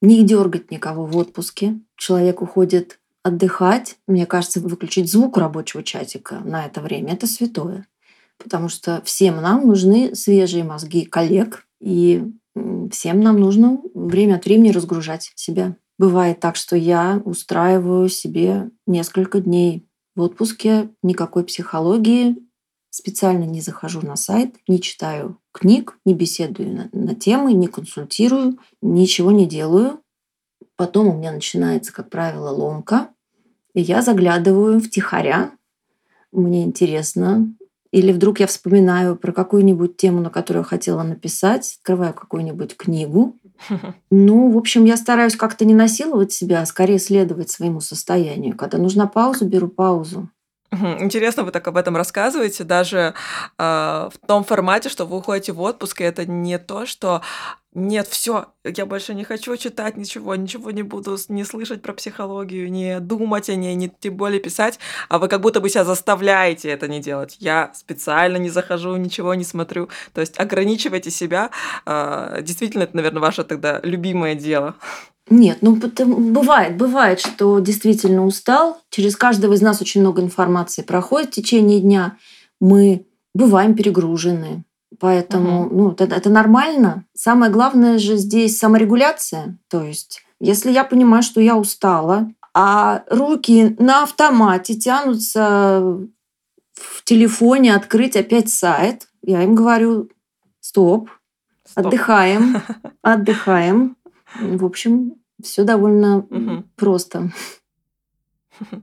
не 0.03 0.23
дергать 0.23 0.71
никого 0.71 1.07
в 1.07 1.17
отпуске. 1.17 1.81
Человек 1.97 2.43
уходит 2.43 3.01
отдыхать. 3.23 3.97
Мне 4.07 4.27
кажется, 4.27 4.61
выключить 4.61 5.11
звук 5.11 5.39
рабочего 5.39 5.83
чатика 5.83 6.41
на 6.45 6.67
это 6.67 6.83
время– 6.83 7.13
это 7.15 7.27
святое. 7.27 7.87
Потому 8.39 8.69
что 8.69 9.01
всем 9.05 9.41
нам 9.41 9.67
нужны 9.67 10.15
свежие 10.15 10.65
мозги 10.65 11.05
коллег, 11.05 11.67
и 11.81 12.25
всем 12.91 13.21
нам 13.21 13.39
нужно 13.39 13.81
время 13.95 14.37
от 14.37 14.45
времени 14.45 14.71
разгружать 14.71 15.33
себя. 15.35 15.77
Бывает 15.99 16.41
так, 16.41 16.57
что 16.57 16.77
я 16.77 17.23
устраиваю 17.25 18.09
себе 18.09 18.71
несколько 18.87 19.41
дней 19.41 19.87
в 20.17 20.23
отпуске, 20.23 20.91
никакой 21.03 21.45
психологии, 21.45 22.37
специально 22.91 23.45
не 23.45 23.61
захожу 23.61 24.03
на 24.03 24.15
сайт, 24.17 24.55
не 24.69 24.81
читаю 24.81 25.39
книг, 25.53 25.99
не 26.05 26.15
беседую 26.15 26.73
на, 26.73 26.89
на 26.93 27.15
темы, 27.15 27.53
не 27.53 27.67
консультирую, 27.67 28.59
ничего 28.83 29.33
не 29.33 29.47
делаю. 29.47 30.01
Потом 30.77 31.09
у 31.09 31.19
меня 31.19 31.33
начинается, 31.33 31.93
как 31.93 32.11
правило, 32.11 32.51
ломка, 32.51 33.11
и 33.75 33.81
я 33.81 34.03
заглядываю 34.03 34.81
втихаря. 34.81 35.53
Мне 36.31 36.65
интересно. 36.65 37.53
Или 37.95 38.11
вдруг 38.11 38.41
я 38.41 38.49
вспоминаю 38.49 39.15
про 39.15 39.31
какую-нибудь 39.31 39.97
тему, 39.97 40.21
на 40.21 40.29
которую 40.29 40.63
я 40.63 40.69
хотела 40.69 41.05
написать, 41.05 41.77
открываю 41.79 42.13
какую-нибудь 42.13 42.77
книгу. 42.77 43.37
Ну, 44.11 44.51
в 44.51 44.59
общем, 44.59 44.85
я 44.85 44.97
стараюсь 44.97 45.37
как-то 45.37 45.65
не 45.65 45.75
насиловать 45.75 46.33
себя, 46.33 46.61
а 46.61 46.67
скорее 46.67 46.99
следовать 46.99 47.51
своему 47.51 47.81
состоянию. 47.81 48.57
Когда 48.57 48.79
нужна 48.79 49.07
пауза, 49.07 49.45
беру 49.45 49.69
паузу. 49.69 50.29
Интересно, 51.01 51.45
вы 51.45 51.51
так 51.51 51.67
об 51.69 51.77
этом 51.77 51.97
рассказываете, 51.97 52.65
даже 52.65 53.15
а, 53.59 54.11
в 54.13 54.27
том 54.27 54.45
формате, 54.45 54.89
что 54.89 55.07
вы 55.07 55.19
уходите 55.19 55.53
в 55.53 55.61
отпуск, 55.61 56.01
и 56.01 56.05
это 56.05 56.27
не 56.27 56.59
то, 56.59 56.87
что 56.87 57.23
нет, 57.77 58.07
все, 58.07 58.47
я 58.63 58.87
больше 58.87 59.15
не 59.15 59.25
хочу 59.25 59.57
читать 59.57 59.97
ничего, 59.97 60.37
ничего 60.37 60.71
не 60.71 60.85
буду 60.85 61.19
не 61.29 61.43
слышать 61.43 61.83
про 61.83 61.93
психологию, 61.93 62.71
не 62.71 63.01
думать 63.01 63.51
о 63.51 63.57
ней, 63.57 63.75
не 63.75 63.89
тем 63.89 64.17
более 64.17 64.39
писать, 64.39 64.79
а 65.09 65.19
вы 65.19 65.27
как 65.27 65.41
будто 65.41 65.61
бы 65.61 65.69
себя 65.69 65.85
заставляете 65.85 66.69
это 66.71 66.87
не 66.87 67.01
делать. 67.01 67.37
Я 67.41 67.73
специально 67.75 68.37
не 68.37 68.49
захожу, 68.49 68.95
ничего 68.95 69.35
не 69.35 69.43
смотрю. 69.43 69.89
То 70.13 70.21
есть 70.21 70.39
ограничивайте 70.39 71.11
себя. 71.11 71.51
А, 71.85 72.41
Действительно, 72.43 72.85
это, 72.85 72.95
наверное, 72.97 73.21
ваше 73.21 73.43
тогда 73.43 73.81
любимое 73.83 74.37
дело. 74.37 74.77
Нет, 75.31 75.59
ну 75.63 75.77
бывает, 75.77 76.77
бывает, 76.77 77.21
что 77.21 77.59
действительно 77.59 78.27
устал. 78.27 78.81
Через 78.91 79.17
каждого 79.17 79.55
из 79.55 79.63
нас 79.63 79.81
очень 79.81 80.03
много 80.03 80.21
информации 80.21 80.83
проходит 80.83 81.31
в 81.31 81.35
течение 81.35 81.81
дня. 81.81 82.19
Мы 82.61 83.07
бываем 83.35 83.75
перегружены. 83.75 84.65
Поэтому 85.01 85.69
ну, 85.71 85.91
это, 85.93 86.05
это 86.05 86.31
нормально. 86.31 87.05
Самое 87.15 87.51
главное 87.51 87.99
же 87.99 88.17
здесь 88.17 88.59
саморегуляция. 88.59 89.59
То 89.69 89.83
есть, 89.83 90.23
если 90.41 90.71
я 90.71 90.85
понимаю, 90.85 91.23
что 91.23 91.41
я 91.41 91.57
устала, 91.57 92.31
а 92.53 93.03
руки 93.11 93.75
на 93.79 94.05
автомате 94.05 94.75
тянутся 94.75 95.99
в 96.75 97.05
телефоне 97.05 97.75
открыть 97.75 98.17
опять 98.17 98.51
сайт, 98.51 99.09
я 99.23 99.43
им 99.43 99.55
говорю, 99.55 100.11
стоп, 100.61 101.11
Стоп. 101.67 101.87
отдыхаем, 101.87 102.63
отдыхаем. 103.03 103.97
В 104.39 104.65
общем, 104.65 105.15
все 105.43 105.65
довольно 105.65 106.27
Мгм. 106.31 106.71
просто. 106.77 107.31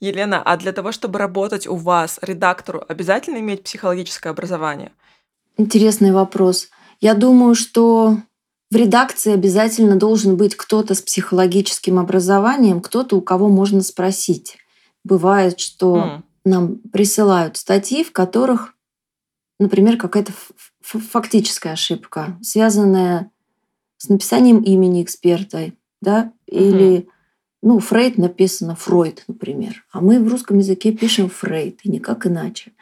Елена, 0.00 0.42
а 0.42 0.56
для 0.56 0.72
того, 0.72 0.92
чтобы 0.92 1.18
работать 1.18 1.66
у 1.66 1.74
вас, 1.74 2.18
редактору, 2.22 2.84
обязательно 2.88 3.38
иметь 3.38 3.64
психологическое 3.64 4.30
образование? 4.30 4.92
Интересный 5.56 6.12
вопрос. 6.12 6.68
Я 7.00 7.14
думаю, 7.14 7.54
что 7.54 8.18
в 8.70 8.76
редакции 8.76 9.32
обязательно 9.32 9.96
должен 9.96 10.36
быть 10.36 10.56
кто-то 10.56 10.94
с 10.94 11.02
психологическим 11.02 11.98
образованием, 11.98 12.80
кто-то, 12.80 13.16
у 13.16 13.20
кого 13.22 13.48
можно 13.48 13.80
спросить. 13.80 14.56
Бывает, 15.04 15.58
что 15.58 15.96
М, 16.00 16.24
нам 16.44 16.76
присылают 16.92 17.56
статьи, 17.56 18.04
в 18.04 18.12
которых, 18.12 18.74
например, 19.58 19.96
какая-то 19.96 20.32
фактическая 20.82 21.72
ошибка, 21.72 22.38
связанная 22.42 23.30
с 23.98 24.08
написанием 24.08 24.62
имени 24.62 25.02
эксперта, 25.02 25.72
да, 26.00 26.32
или 26.46 27.08
ну, 27.62 27.80
Фрейд 27.80 28.18
написано 28.18 28.76
Фройд, 28.76 29.24
например, 29.28 29.84
а 29.92 30.00
мы 30.00 30.20
в 30.20 30.28
русском 30.28 30.58
языке 30.58 30.92
пишем 30.92 31.28
Фрейд, 31.28 31.80
и 31.82 31.90
никак 31.90 32.26
иначе. 32.26 32.72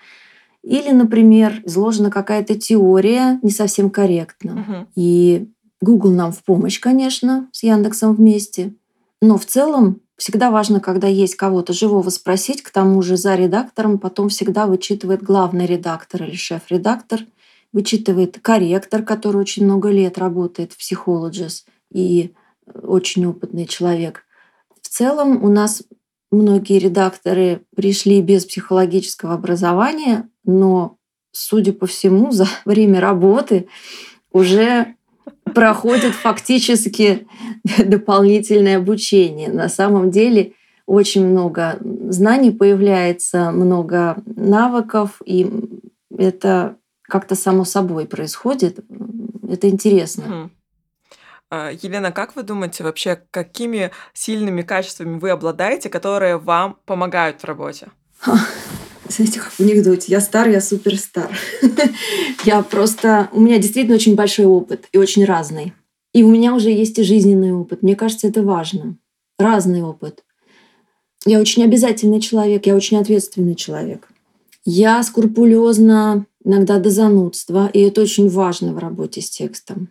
Или, 0.62 0.90
например, 0.90 1.62
изложена 1.64 2.11
какая-то 2.11 2.57
теория 2.57 3.38
не 3.42 3.50
совсем 3.50 3.88
корректно. 3.88 4.52
мгм. 4.52 4.88
И 4.96 5.48
Google 5.81 6.11
нам 6.11 6.33
в 6.33 6.42
помощь, 6.42 6.81
конечно, 6.81 7.48
с 7.52 7.62
Яндексом 7.62 8.14
вместе. 8.14 8.74
Но 9.22 9.38
в 9.38 9.46
целом 9.46 10.00
всегда 10.16 10.50
важно, 10.50 10.81
когда 10.81 11.07
есть 11.07 11.37
кого-то 11.37 11.72
живого 11.72 12.11
спросить, 12.11 12.62
к 12.62 12.70
тому 12.70 13.00
же 13.02 13.16
за 13.16 13.37
редактором 13.37 13.98
потом 13.98 14.29
всегда 14.29 14.66
вычитывает 14.66 15.22
главный 15.22 15.66
редактор 15.66 16.24
или 16.24 16.35
шеф-редактор, 16.35 17.20
вычитывает 17.77 18.39
корректор, 18.41 19.03
который 19.03 19.37
очень 19.37 19.67
много 19.67 19.91
лет 19.91 20.17
работает 20.17 20.73
в 20.73 20.79
Psychologist 20.81 21.65
и 21.93 22.33
очень 22.83 23.27
опытный 23.27 23.67
человек. 23.67 24.23
В 24.81 24.89
целом 24.89 25.45
у 25.45 25.51
нас 25.51 25.83
многие 26.31 26.79
редакторы 26.79 27.67
пришли 27.77 28.23
без 28.23 28.47
психологического 28.47 29.35
образования, 29.35 30.27
но, 30.43 30.97
судя 31.33 31.75
по 31.75 31.87
всему, 31.87 32.31
за 32.33 32.47
время 32.65 32.99
работы 32.99 33.69
уже 34.33 34.95
проходят 35.45 36.15
фактически 36.15 37.27
дополнительное 37.85 38.79
обучение. 38.79 39.51
На 39.51 39.69
самом 39.69 40.11
деле 40.11 40.55
очень 40.87 41.27
много 41.27 41.79
знаний 42.09 42.53
появляется, 42.53 43.51
много 43.51 44.17
навыков, 44.25 45.21
и 45.27 45.47
это 46.17 46.79
как-то 47.09 47.35
само 47.35 47.64
собой 47.64 48.07
происходит. 48.07 48.81
Это 49.49 49.69
интересно. 49.69 50.51
А, 51.49 51.71
Елена, 51.71 52.11
как 52.11 52.35
вы 52.35 52.42
думаете 52.42 52.83
вообще, 52.83 53.21
какими 53.31 53.92
сильными 54.12 54.62
качествами 54.62 55.19
вы 55.19 55.31
обладаете, 55.31 55.88
которые 55.88 56.38
вам 56.38 56.79
помогают 56.85 57.40
в 57.40 57.45
работе? 57.45 57.88
Знаете, 59.09 59.40
как 59.40 59.53
в 59.53 59.61
анекдоте. 59.61 60.11
Я 60.11 60.21
стар, 60.21 60.49
я 60.49 60.61
суперстар. 60.61 61.31
я 62.45 62.62
просто... 62.62 63.29
У 63.33 63.40
меня 63.40 63.59
действительно 63.59 63.95
очень 63.95 64.16
большой 64.16 64.47
опыт 64.47 64.88
и 64.92 64.99
очень 64.99 65.25
разный. 65.25 65.73
И 66.12 66.25
у 66.25 66.31
меня 66.31 66.55
уже 66.55 66.71
есть 66.71 66.99
и 66.99 67.05
жизненный 67.05 67.53
опыт. 67.53 67.83
Мне 67.83 67.95
кажется, 67.95 68.27
это 68.27 68.42
важно. 68.42 68.97
Разный 69.38 69.83
опыт. 69.83 70.25
Я 71.25 71.40
очень 71.40 71.62
обязательный 71.62 72.21
человек, 72.21 72.66
я 72.66 72.75
очень 72.75 72.99
ответственный 72.99 73.55
человек. 73.55 74.09
Я 74.64 75.03
скрупулезно, 75.03 76.27
иногда 76.47 76.79
до 76.79 76.91
занудства, 76.91 77.69
и 77.73 77.81
это 77.81 78.01
очень 78.01 78.29
важно 78.29 78.73
в 78.73 78.79
работе 78.79 79.21
с 79.21 79.29
текстом. 79.29 79.91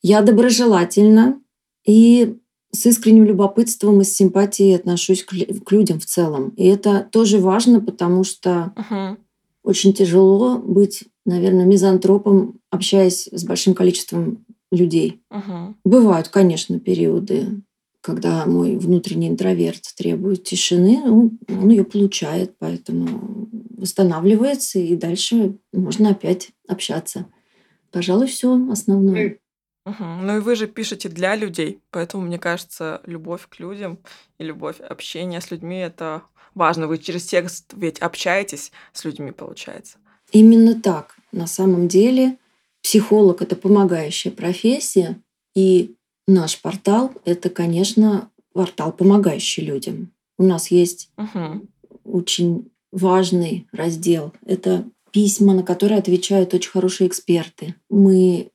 Я 0.00 0.22
доброжелательна 0.22 1.40
и 1.84 2.38
с 2.70 2.86
искренним 2.86 3.24
любопытством 3.24 4.00
и 4.00 4.04
с 4.04 4.14
симпатией 4.14 4.76
отношусь 4.76 5.24
к, 5.24 5.30
к 5.30 5.72
людям 5.72 5.98
в 5.98 6.06
целом. 6.06 6.50
И 6.50 6.66
это 6.66 7.08
тоже 7.10 7.38
важно, 7.38 7.80
потому 7.80 8.22
что 8.24 8.72
uh-huh. 8.76 9.16
очень 9.64 9.92
тяжело 9.92 10.58
быть, 10.58 11.04
наверное, 11.26 11.64
мизантропом, 11.64 12.60
общаясь 12.70 13.28
с 13.32 13.44
большим 13.44 13.74
количеством 13.74 14.44
людей. 14.70 15.20
Uh-huh. 15.32 15.74
Бывают, 15.84 16.28
конечно, 16.28 16.78
периоды, 16.78 17.62
когда 18.08 18.46
мой 18.46 18.78
внутренний 18.78 19.28
интроверт 19.28 19.82
требует 19.94 20.42
тишины, 20.42 21.02
он, 21.04 21.38
он 21.46 21.68
ее 21.68 21.84
получает, 21.84 22.56
поэтому 22.58 23.50
восстанавливается, 23.76 24.78
и 24.78 24.96
дальше 24.96 25.58
можно 25.74 26.12
опять 26.12 26.52
общаться. 26.66 27.26
Пожалуй, 27.90 28.28
все 28.28 28.58
основное. 28.72 29.36
Угу. 29.84 30.04
Ну 30.22 30.38
и 30.38 30.40
вы 30.40 30.56
же 30.56 30.66
пишете 30.66 31.10
для 31.10 31.36
людей, 31.36 31.80
поэтому, 31.90 32.22
мне 32.22 32.38
кажется, 32.38 33.02
любовь 33.04 33.46
к 33.46 33.60
людям 33.60 33.98
и 34.38 34.44
любовь 34.44 34.80
общения 34.80 35.42
с 35.42 35.50
людьми 35.50 35.76
это 35.76 36.22
важно. 36.54 36.86
Вы 36.86 36.96
через 36.96 37.26
текст 37.26 37.74
ведь 37.76 37.98
общаетесь 37.98 38.72
с 38.94 39.04
людьми, 39.04 39.32
получается. 39.32 39.98
Именно 40.32 40.80
так. 40.80 41.14
На 41.30 41.46
самом 41.46 41.88
деле 41.88 42.38
психолог 42.80 43.42
это 43.42 43.54
помогающая 43.54 44.32
профессия, 44.32 45.20
и 45.54 45.96
наш 46.28 46.60
портал 46.60 47.12
это, 47.24 47.50
конечно, 47.50 48.30
портал, 48.52 48.92
помогающий 48.92 49.64
людям. 49.64 50.12
У 50.38 50.44
нас 50.44 50.70
есть 50.70 51.10
угу. 51.16 51.66
очень 52.04 52.70
важный 52.92 53.66
раздел. 53.72 54.32
Это 54.46 54.84
письма, 55.10 55.54
на 55.54 55.62
которые 55.64 55.98
отвечают 55.98 56.54
очень 56.54 56.70
хорошие 56.70 57.08
эксперты. 57.08 57.74
Мы 57.90 58.50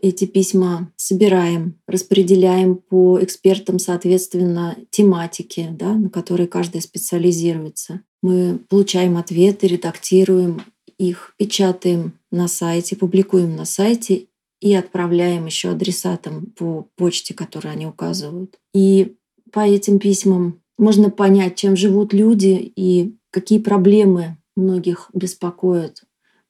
эти 0.00 0.24
письма 0.24 0.92
собираем, 0.96 1.78
распределяем 1.86 2.76
по 2.76 3.22
экспертам, 3.22 3.78
соответственно, 3.78 4.76
тематике, 4.90 5.68
да, 5.70 5.94
на 5.94 6.10
которой 6.10 6.48
каждый 6.48 6.82
специализируется. 6.82 8.02
Мы 8.20 8.58
получаем 8.68 9.16
ответы, 9.16 9.68
редактируем 9.68 10.62
их, 10.98 11.34
печатаем 11.38 12.18
на 12.30 12.48
сайте, 12.48 12.96
публикуем 12.96 13.54
на 13.54 13.64
сайте 13.64 14.26
и 14.62 14.74
отправляем 14.74 15.46
еще 15.46 15.70
адресатам 15.70 16.46
по 16.56 16.86
почте, 16.94 17.34
которую 17.34 17.72
они 17.72 17.84
указывают. 17.84 18.60
И 18.72 19.16
по 19.50 19.60
этим 19.60 19.98
письмам 19.98 20.60
можно 20.78 21.10
понять, 21.10 21.56
чем 21.56 21.74
живут 21.76 22.12
люди 22.12 22.72
и 22.76 23.16
какие 23.32 23.58
проблемы 23.58 24.38
многих 24.54 25.10
беспокоят. 25.12 26.04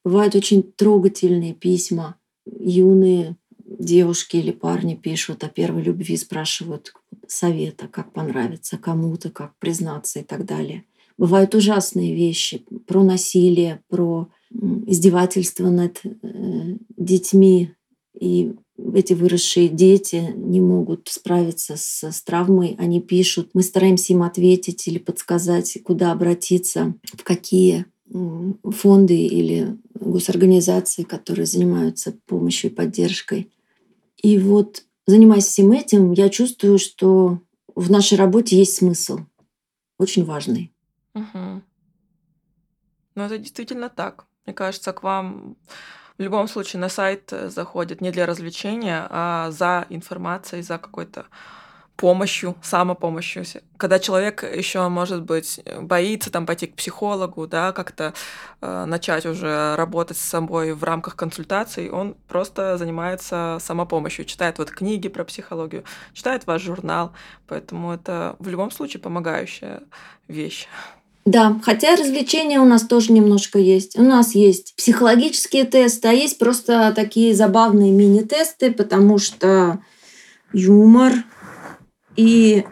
Бывают 0.04 0.34
очень 0.34 0.62
трогательные 0.62 1.54
письма, 1.54 2.16
юные 2.44 3.36
девушки 3.64 4.36
или 4.36 4.50
парни 4.50 4.94
пишут 4.94 5.42
о 5.42 5.48
первой 5.48 5.82
любви, 5.82 6.18
спрашивают 6.18 6.92
совета, 7.26 7.88
как 7.88 8.12
понравиться 8.12 8.76
кому-то, 8.76 9.30
как 9.30 9.56
признаться 9.58 10.18
и 10.18 10.22
так 10.22 10.44
далее. 10.44 10.84
Бывают 11.16 11.54
ужасные 11.54 12.14
вещи 12.14 12.66
про 12.86 13.02
насилие, 13.02 13.80
про 13.88 14.28
издевательство 14.50 15.70
над 15.70 16.00
э, 16.04 16.76
детьми. 16.98 17.70
И 18.18 18.54
эти 18.94 19.14
выросшие 19.14 19.68
дети 19.68 20.32
не 20.36 20.60
могут 20.60 21.08
справиться 21.08 21.76
с, 21.76 22.04
с 22.04 22.22
травмой. 22.22 22.76
Они 22.78 23.00
пишут, 23.00 23.50
мы 23.54 23.62
стараемся 23.62 24.12
им 24.12 24.22
ответить 24.22 24.86
или 24.86 24.98
подсказать, 24.98 25.78
куда 25.84 26.12
обратиться, 26.12 26.94
в 27.04 27.22
какие 27.22 27.86
фонды 28.10 29.26
или 29.26 29.78
госорганизации, 29.94 31.02
которые 31.02 31.46
занимаются 31.46 32.14
помощью 32.26 32.70
и 32.70 32.74
поддержкой. 32.74 33.50
И 34.18 34.38
вот 34.38 34.84
занимаясь 35.06 35.46
всем 35.46 35.72
этим, 35.72 36.12
я 36.12 36.28
чувствую, 36.28 36.78
что 36.78 37.40
в 37.74 37.90
нашей 37.90 38.18
работе 38.18 38.56
есть 38.56 38.76
смысл, 38.76 39.20
очень 39.98 40.24
важный. 40.24 40.72
Угу. 41.14 41.62
Ну, 43.14 43.22
это 43.22 43.38
действительно 43.38 43.88
так. 43.88 44.26
Мне 44.44 44.54
кажется, 44.54 44.92
к 44.92 45.02
вам 45.02 45.56
в 46.18 46.22
любом 46.22 46.48
случае 46.48 46.80
на 46.80 46.88
сайт 46.88 47.32
заходят 47.46 48.00
не 48.00 48.10
для 48.10 48.26
развлечения, 48.26 49.06
а 49.10 49.50
за 49.50 49.86
информацией, 49.88 50.62
за 50.62 50.78
какой-то 50.78 51.26
помощью, 51.96 52.56
самопомощью. 52.62 53.44
Когда 53.76 53.98
человек 53.98 54.42
еще, 54.42 54.88
может 54.88 55.22
быть, 55.22 55.60
боится 55.80 56.32
там 56.32 56.46
пойти 56.46 56.66
к 56.66 56.74
психологу, 56.74 57.46
да, 57.46 57.72
как-то 57.72 58.12
э, 58.60 58.84
начать 58.86 59.26
уже 59.26 59.76
работать 59.76 60.16
с 60.16 60.22
собой 60.22 60.72
в 60.72 60.82
рамках 60.82 61.14
консультаций, 61.14 61.90
он 61.90 62.16
просто 62.26 62.76
занимается 62.76 63.58
самопомощью, 63.60 64.24
читает 64.24 64.58
вот 64.58 64.70
книги 64.70 65.08
про 65.08 65.24
психологию, 65.24 65.84
читает 66.12 66.46
ваш 66.46 66.62
журнал, 66.62 67.12
поэтому 67.46 67.92
это 67.92 68.34
в 68.40 68.48
любом 68.48 68.70
случае 68.70 69.00
помогающая 69.00 69.82
вещь. 70.28 70.66
Да, 71.24 71.60
хотя 71.62 71.94
развлечения 71.94 72.60
у 72.60 72.64
нас 72.64 72.82
тоже 72.82 73.12
немножко 73.12 73.58
есть. 73.58 73.96
У 73.98 74.02
нас 74.02 74.34
есть 74.34 74.74
психологические 74.76 75.64
тесты, 75.64 76.08
а 76.08 76.12
есть 76.12 76.38
просто 76.38 76.92
такие 76.96 77.34
забавные 77.34 77.92
мини-тесты, 77.92 78.72
потому 78.72 79.18
что 79.18 79.80
юмор, 80.52 81.12
и 82.16 82.64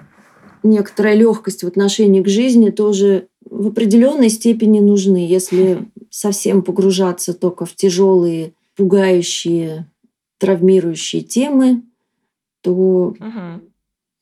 некоторая 0.63 1.15
легкость 1.15 1.63
в 1.63 1.69
отношении 1.69 2.23
к 2.23 2.29
жизни 2.29 2.71
тоже 2.71 3.29
в 3.45 3.69
определенной 3.69 4.29
степени 4.29 4.81
нужны. 4.81 5.27
Если 5.29 5.89
совсем 6.11 6.63
погружаться 6.63 7.35
только 7.35 7.67
в 7.67 7.75
тяжелые, 7.75 8.53
пугающие, 8.77 9.87
травмирующие 10.39 11.23
темы, 11.23 11.83
то 12.63 12.73
угу. 12.73 13.61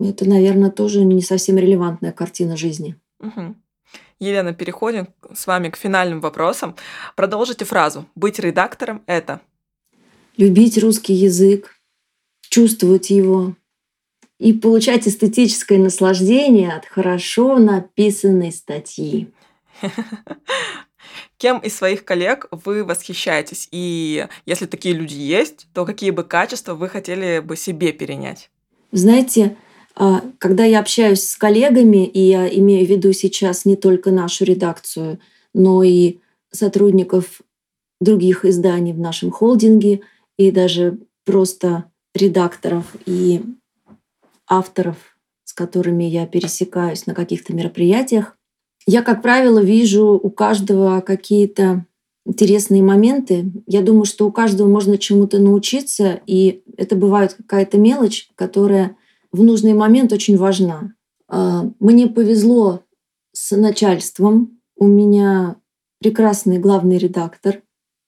это, 0.00 0.28
наверное, 0.28 0.70
тоже 0.70 1.04
не 1.04 1.22
совсем 1.22 1.56
релевантная 1.56 2.12
картина 2.12 2.56
жизни. 2.56 2.96
Угу. 3.20 3.54
Елена, 4.20 4.52
переходим 4.52 5.08
с 5.32 5.46
вами 5.46 5.68
к 5.68 5.76
финальным 5.76 6.20
вопросам. 6.20 6.74
Продолжите 7.14 7.64
фразу. 7.64 8.06
Быть 8.14 8.38
редактором– 8.38 9.02
это? 9.06 9.40
Любить 10.36 10.78
русский 10.78 11.14
язык, 11.14 11.76
чувствовать 12.48 13.10
его, 13.10 13.54
и 14.38 14.52
получать 14.52 15.06
эстетическое 15.08 15.78
наслаждение 15.78 16.72
от 16.72 16.86
хорошо 16.86 17.58
написанной 17.58 18.52
статьи. 18.52 19.28
Кем 21.36 21.58
из 21.58 21.76
своих 21.76 22.04
коллег 22.04 22.46
вы 22.50 22.84
восхищаетесь? 22.84 23.68
И 23.70 24.26
если 24.46 24.66
такие 24.66 24.94
люди 24.94 25.14
есть, 25.14 25.68
то 25.72 25.84
какие 25.84 26.10
бы 26.10 26.24
качества 26.24 26.74
вы 26.74 26.88
хотели 26.88 27.40
бы 27.40 27.56
себе 27.56 27.92
перенять? 27.92 28.50
Знаете, 28.92 29.56
когда 30.38 30.64
я 30.64 30.80
общаюсь 30.80 31.22
с 31.22 31.36
коллегами, 31.36 32.06
и 32.06 32.20
я 32.20 32.48
имею 32.48 32.86
в 32.86 32.90
виду 32.90 33.12
сейчас 33.12 33.64
не 33.64 33.76
только 33.76 34.10
нашу 34.10 34.44
редакцию, 34.44 35.18
но 35.54 35.82
и 35.82 36.18
сотрудников 36.52 37.40
других 38.00 38.44
изданий 38.44 38.92
в 38.92 38.98
нашем 38.98 39.30
холдинге, 39.30 40.00
и 40.36 40.50
даже 40.50 40.98
просто 41.24 41.84
редакторов 42.14 42.84
и 43.06 43.42
авторов, 44.46 44.96
с 45.44 45.52
которыми 45.52 46.04
я 46.04 46.26
пересекаюсь 46.26 47.06
на 47.06 47.14
каких-то 47.14 47.52
мероприятиях, 47.52 48.36
я, 48.86 49.02
как 49.02 49.20
правило, 49.20 49.58
вижу 49.58 50.18
у 50.22 50.30
каждого 50.30 51.00
какие-то 51.00 51.84
интересные 52.24 52.82
моменты. 52.82 53.50
Я 53.66 53.82
думаю, 53.82 54.04
что 54.04 54.26
у 54.26 54.32
каждого 54.32 54.68
можно 54.68 54.96
чему-то 54.96 55.38
научиться, 55.38 56.20
и 56.26 56.62
это 56.76 56.94
бывает 56.94 57.34
какая-то 57.34 57.78
мелочь, 57.78 58.30
которая 58.34 58.96
в 59.32 59.42
нужный 59.42 59.74
момент 59.74 60.12
очень 60.12 60.36
важна. 60.36 60.94
А, 61.28 61.70
мне 61.80 62.06
повезло 62.06 62.82
с 63.32 63.54
начальством. 63.56 64.60
У 64.76 64.86
меня 64.86 65.56
прекрасный 66.00 66.58
главный 66.58 66.98
редактор, 66.98 67.62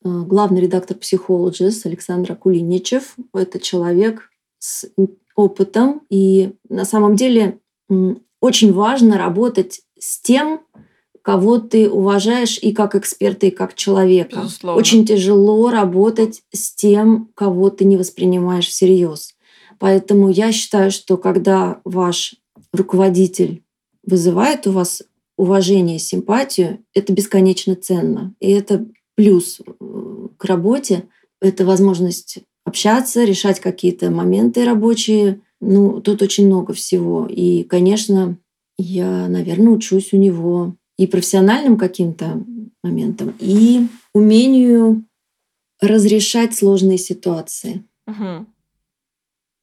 а, 0.05 0.23
главный 0.23 0.61
редактор 0.61 0.97
Psychologist 0.97 1.83
Александр 1.85 2.33
Акулиничев. 2.33 3.17
Это 3.35 3.59
человек 3.59 4.31
с 4.59 4.91
опытом. 5.35 6.03
И 6.11 6.55
на 6.69 6.85
самом 6.85 7.17
деле 7.17 7.59
очень 8.41 8.73
важно 8.73 9.19
работать 9.19 9.83
с 9.99 10.21
тем, 10.21 10.61
кого 11.23 11.59
ты 11.59 11.91
уважаешь 11.91 12.59
и 12.61 12.73
как 12.73 12.95
эксперта, 12.95 13.47
и 13.47 13.51
как 13.51 13.75
человека. 13.75 14.41
Безусловно. 14.41 14.79
Очень 14.79 15.05
тяжело 15.05 15.71
работать 15.71 16.43
с 16.53 16.75
тем, 16.75 17.31
кого 17.35 17.69
ты 17.71 17.85
не 17.85 17.97
воспринимаешь 17.97 18.69
всерьез. 18.69 19.35
Поэтому 19.81 20.29
я 20.29 20.53
считаю, 20.53 20.91
что 20.91 21.17
когда 21.17 21.81
ваш 21.85 22.37
руководитель 22.73 23.65
вызывает 24.07 24.67
у 24.67 24.73
вас 24.73 25.03
уважение, 25.37 25.99
симпатию, 25.99 26.85
это 26.95 27.13
бесконечно 27.15 27.75
ценно. 27.75 28.35
И 28.41 28.51
это 28.51 28.87
плюс 29.17 29.61
э, 29.61 30.29
к 30.37 30.45
работе. 30.45 31.05
Это 31.41 31.65
возможность 31.65 32.39
общаться, 32.67 33.25
решать 33.25 33.59
какие-то 33.59 34.11
моменты 34.11 34.67
рабочие. 34.67 35.41
Ну, 35.63 36.03
тут 36.03 36.21
очень 36.21 36.47
много 36.47 36.75
всего. 36.75 37.27
И, 37.27 37.65
конечно, 37.65 38.37
я, 38.79 39.29
наверное, 39.29 39.73
учусь 39.73 40.13
у 40.13 40.19
него 40.19 40.77
и 40.99 41.07
профессиональным 41.07 41.79
каким-то 41.79 42.45
моментом, 42.83 43.35
и 43.41 43.87
умению 44.13 45.05
разрешать 45.81 46.55
сложные 46.55 46.99
ситуации. 46.99 47.85
Угу. 48.07 48.47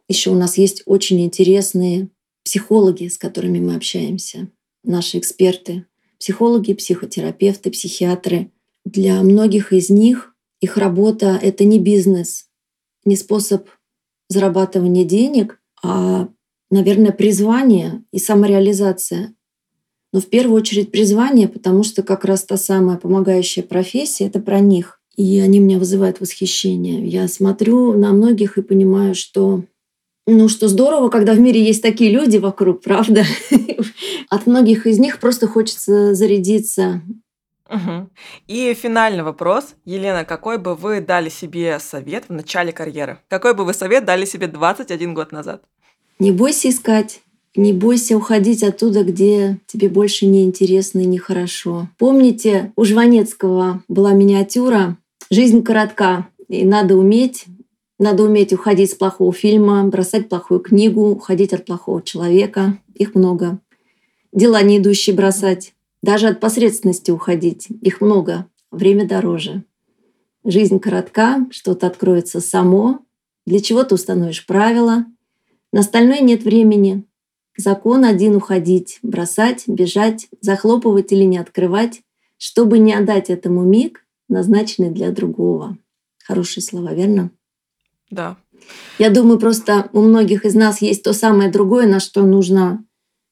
Еще 0.07 0.29
у 0.29 0.35
нас 0.35 0.57
есть 0.57 0.83
очень 0.85 1.23
интересные 1.23 2.09
психологи, 2.43 3.07
с 3.07 3.17
которыми 3.17 3.59
мы 3.59 3.75
общаемся, 3.75 4.49
наши 4.83 5.17
эксперты, 5.17 5.85
психологи, 6.19 6.73
психотерапевты, 6.73 7.71
психиатры. 7.71 8.51
Для 8.85 9.21
многих 9.21 9.73
из 9.73 9.89
них 9.89 10.33
их 10.61 10.77
работа— 10.77 11.37
это 11.41 11.65
не 11.65 11.77
бизнес, 11.77 12.49
не 13.05 13.15
способ 13.15 13.67
зарабатывания 14.29 15.03
денег, 15.03 15.61
а, 15.83 16.29
наверное, 16.69 17.11
призвание 17.11 18.03
и 18.11 18.19
самореализация 18.19 19.35
но 20.13 20.21
в 20.21 20.27
первую 20.27 20.61
очередь 20.61 20.91
призвание, 20.91 21.47
потому 21.47 21.83
что 21.83 22.01
как 22.01 22.25
раз 22.25 22.43
та 22.43 22.57
самая 22.57 22.97
помогающая 22.97 23.63
профессия— 23.63 24.25
это 24.27 24.39
про 24.39 24.59
них. 24.59 25.01
И 25.15 25.39
они 25.39 25.59
меня 25.59 25.79
вызывают 25.79 26.21
восхищение. 26.21 27.05
Я 27.07 27.27
смотрю 27.27 27.93
на 27.93 28.11
многих 28.13 28.57
и 28.57 28.61
понимаю, 28.61 29.15
что 29.15 29.63
ну, 30.27 30.49
что 30.49 30.67
здорово, 30.67 31.07
когда 31.09 31.33
в 31.33 31.39
мире 31.39 31.63
есть 31.63 31.81
такие 31.81 32.11
люди 32.11 32.37
вокруг, 32.37 32.81
правда? 32.81 33.23
От 34.29 34.45
многих 34.45 34.85
из 34.85 34.99
них 34.99 35.19
просто 35.19 35.47
хочется 35.47 36.13
зарядиться. 36.13 37.01
Угу. 37.69 38.09
И 38.47 38.73
финальный 38.73 39.23
вопрос. 39.23 39.75
Елена, 39.85 40.25
какой 40.25 40.57
бы 40.57 40.75
вы 40.75 40.99
дали 40.99 41.29
себе 41.29 41.79
совет 41.79 42.25
в 42.27 42.33
начале 42.33 42.73
карьеры? 42.73 43.19
Какой 43.29 43.53
бы 43.53 43.63
вы 43.63 43.73
совет 43.73 44.03
дали 44.03 44.25
себе 44.25 44.47
21 44.47 45.13
год 45.13 45.31
назад? 45.31 45.63
Не 46.19 46.31
бойся 46.33 46.69
искать. 46.69 47.21
Не 47.55 47.71
бойся 47.71 48.17
уходить 48.17 48.63
оттуда, 48.63 49.03
где 49.03 49.59
тебе 49.65 49.89
больше 49.89 50.25
не 50.25 50.43
интересно 50.43 50.99
и 50.99 51.05
нехорошо. 51.05 51.87
Помните, 51.97 52.71
у 52.75 52.83
Жванецкого 52.83 53.81
была 53.87 54.13
миниатюра 54.13 54.97
«Жизнь 55.31 55.63
коротка, 55.63 56.27
и 56.49 56.63
надо 56.63 56.95
уметь 56.95 57.45
надо 57.99 58.23
уметь 58.23 58.53
уходить 58.53 58.91
с 58.91 58.95
плохого 58.95 59.33
фильма, 59.33 59.83
бросать 59.85 60.29
плохую 60.29 60.59
книгу, 60.59 61.09
уходить 61.09 61.53
от 61.53 61.65
плохого 61.65 62.01
человека. 62.01 62.77
Их 62.93 63.15
много. 63.15 63.59
Дела 64.31 64.61
не 64.61 64.77
идущие 64.77 65.15
бросать. 65.15 65.73
Даже 66.03 66.27
от 66.27 66.39
посредственности 66.39 67.09
уходить. 67.09 67.67
Их 67.81 68.01
много. 68.01 68.47
Время 68.69 69.07
дороже. 69.07 69.63
Жизнь 70.43 70.79
коротка, 70.79 71.47
что-то 71.49 71.87
откроется 71.87 72.39
само. 72.39 72.99
Для 73.47 73.59
чего 73.59 73.83
ты 73.83 73.95
установишь 73.95 74.45
правила. 74.45 75.05
На 75.73 75.79
остальное 75.79 76.21
нет 76.21 76.43
времени. 76.43 77.03
Закон 77.57 78.05
один— 78.05 78.35
уходить, 78.37 78.99
бросать, 79.01 79.63
бежать, 79.67 80.27
захлопывать 80.41 81.11
или 81.11 81.23
не 81.23 81.39
открывать, 81.39 82.03
чтобы 82.37 82.77
не 82.77 82.93
отдать 82.93 83.31
этому 83.31 83.63
миг, 83.63 84.05
назначенный 84.29 84.91
для 84.91 85.09
другого. 85.09 85.77
Хорошие 86.23 86.61
слова, 86.61 86.93
верно? 86.93 87.31
Да. 88.09 88.37
Я 88.99 89.09
думаю, 89.09 89.39
просто 89.39 89.89
у 89.93 90.01
многих 90.01 90.45
из 90.45 90.55
нас 90.55 90.81
есть 90.81 91.03
то 91.03 91.13
самое 91.13 91.51
другое, 91.51 91.87
на 91.87 91.99
что 91.99 92.23
нужно 92.23 92.83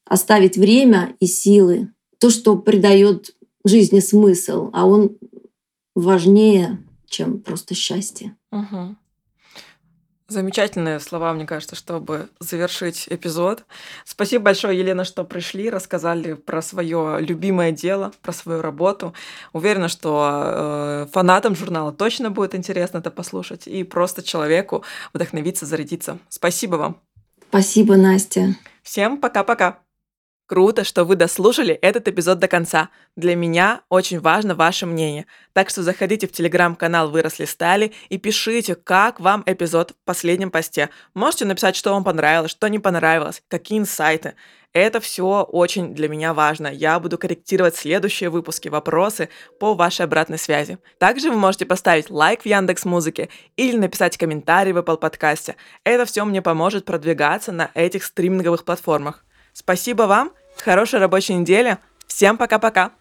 оставить 0.06 0.58
время 0.58 1.16
и 1.20 1.26
силы. 1.26 1.92
То, 2.20 2.30
что 2.30 2.58
придает 2.58 3.36
жизни 3.64 4.00
смысл, 4.00 4.70
а 4.74 4.86
он 4.86 5.18
важнее, 5.96 6.84
чем 7.08 7.40
просто 7.40 7.74
счастье. 7.74 8.36
Угу. 8.52 8.96
Замечательные 10.28 11.00
слова, 11.00 11.34
мне 11.34 11.46
кажется, 11.46 11.76
чтобы 11.76 12.30
завершить 12.40 13.06
эпизод. 13.10 13.64
Спасибо 14.06 14.46
большое, 14.46 14.78
Елена, 14.78 15.04
что 15.04 15.24
пришли, 15.24 15.70
рассказали 15.70 16.34
про 16.34 16.64
свое 16.64 17.18
любимое 17.20 17.72
дело, 17.72 18.12
про 18.24 18.34
свою 18.34 18.64
работу. 18.64 19.14
Уверена, 19.54 19.88
что 19.88 21.06
э, 21.06 21.08
фанатам 21.12 21.56
журнала 21.56 21.92
точно 21.92 22.32
будет 22.32 22.56
интересно 22.56 22.98
это 22.98 23.12
послушать 23.12 23.68
и 23.68 23.84
просто 23.84 24.24
человеку 24.24 24.84
вдохновиться, 25.14 25.68
зарядиться. 25.68 26.18
Спасибо 26.30 26.78
вам. 26.78 27.02
Спасибо, 27.50 27.96
Настя. 27.96 28.56
Всем 28.82 29.18
пока-пока. 29.18 29.85
Круто, 30.48 30.84
что 30.84 31.06
вы 31.06 31.16
дослушали 31.16 31.74
этот 31.74 32.08
эпизод 32.08 32.38
до 32.38 32.48
конца. 32.48 32.90
Для 33.16 33.36
меня 33.36 33.82
очень 33.90 34.20
важно 34.20 34.54
ваше 34.54 34.86
мнение. 34.86 35.26
Так 35.54 35.72
что 35.72 35.82
заходите 35.82 36.28
в 36.28 36.32
телеграм-канал 36.32 37.10
«Выросли 37.10 37.46
стали» 37.46 37.94
и 38.10 38.20
пишите, 38.20 38.76
как 38.76 39.20
вам 39.20 39.42
эпизод 39.48 39.92
в 39.92 40.06
последнем 40.06 40.52
посте. 40.52 40.92
Можете 41.16 41.46
написать, 41.46 41.76
что 41.76 41.94
вам 41.94 42.04
понравилось, 42.04 42.52
что 42.52 42.68
не 42.68 42.78
понравилось, 42.78 43.42
какие 43.48 43.80
инсайты. 43.80 44.36
Это 44.72 45.00
все 45.00 45.42
очень 45.42 45.96
для 45.96 46.10
меня 46.10 46.36
важно. 46.36 46.68
Я 46.68 47.00
буду 47.00 47.18
корректировать 47.18 47.76
следующие 47.76 48.30
выпуски, 48.30 48.68
вопросы 48.68 49.30
по 49.60 49.74
вашей 49.74 50.06
обратной 50.06 50.38
связи. 50.38 50.78
Также 51.00 51.32
вы 51.32 51.38
можете 51.38 51.66
поставить 51.66 52.12
лайк 52.12 52.44
в 52.44 52.46
Яндекс 52.46 52.86
Музыке 52.86 53.30
или 53.56 53.78
написать 53.78 54.16
комментарий 54.16 54.74
в 54.74 54.78
Apple 54.78 54.98
подкасте. 54.98 55.56
Это 55.84 56.06
все 56.06 56.24
мне 56.24 56.44
поможет 56.44 56.86
продвигаться 56.86 57.52
на 57.52 57.72
этих 57.74 58.04
стриминговых 58.04 58.64
платформах. 58.64 59.26
Спасибо 59.58 60.04
вам, 60.04 60.34
хорошей 60.58 61.00
рабочей 61.00 61.34
недели. 61.34 61.78
Всем 62.08 62.38
пока-пока. 62.38 62.92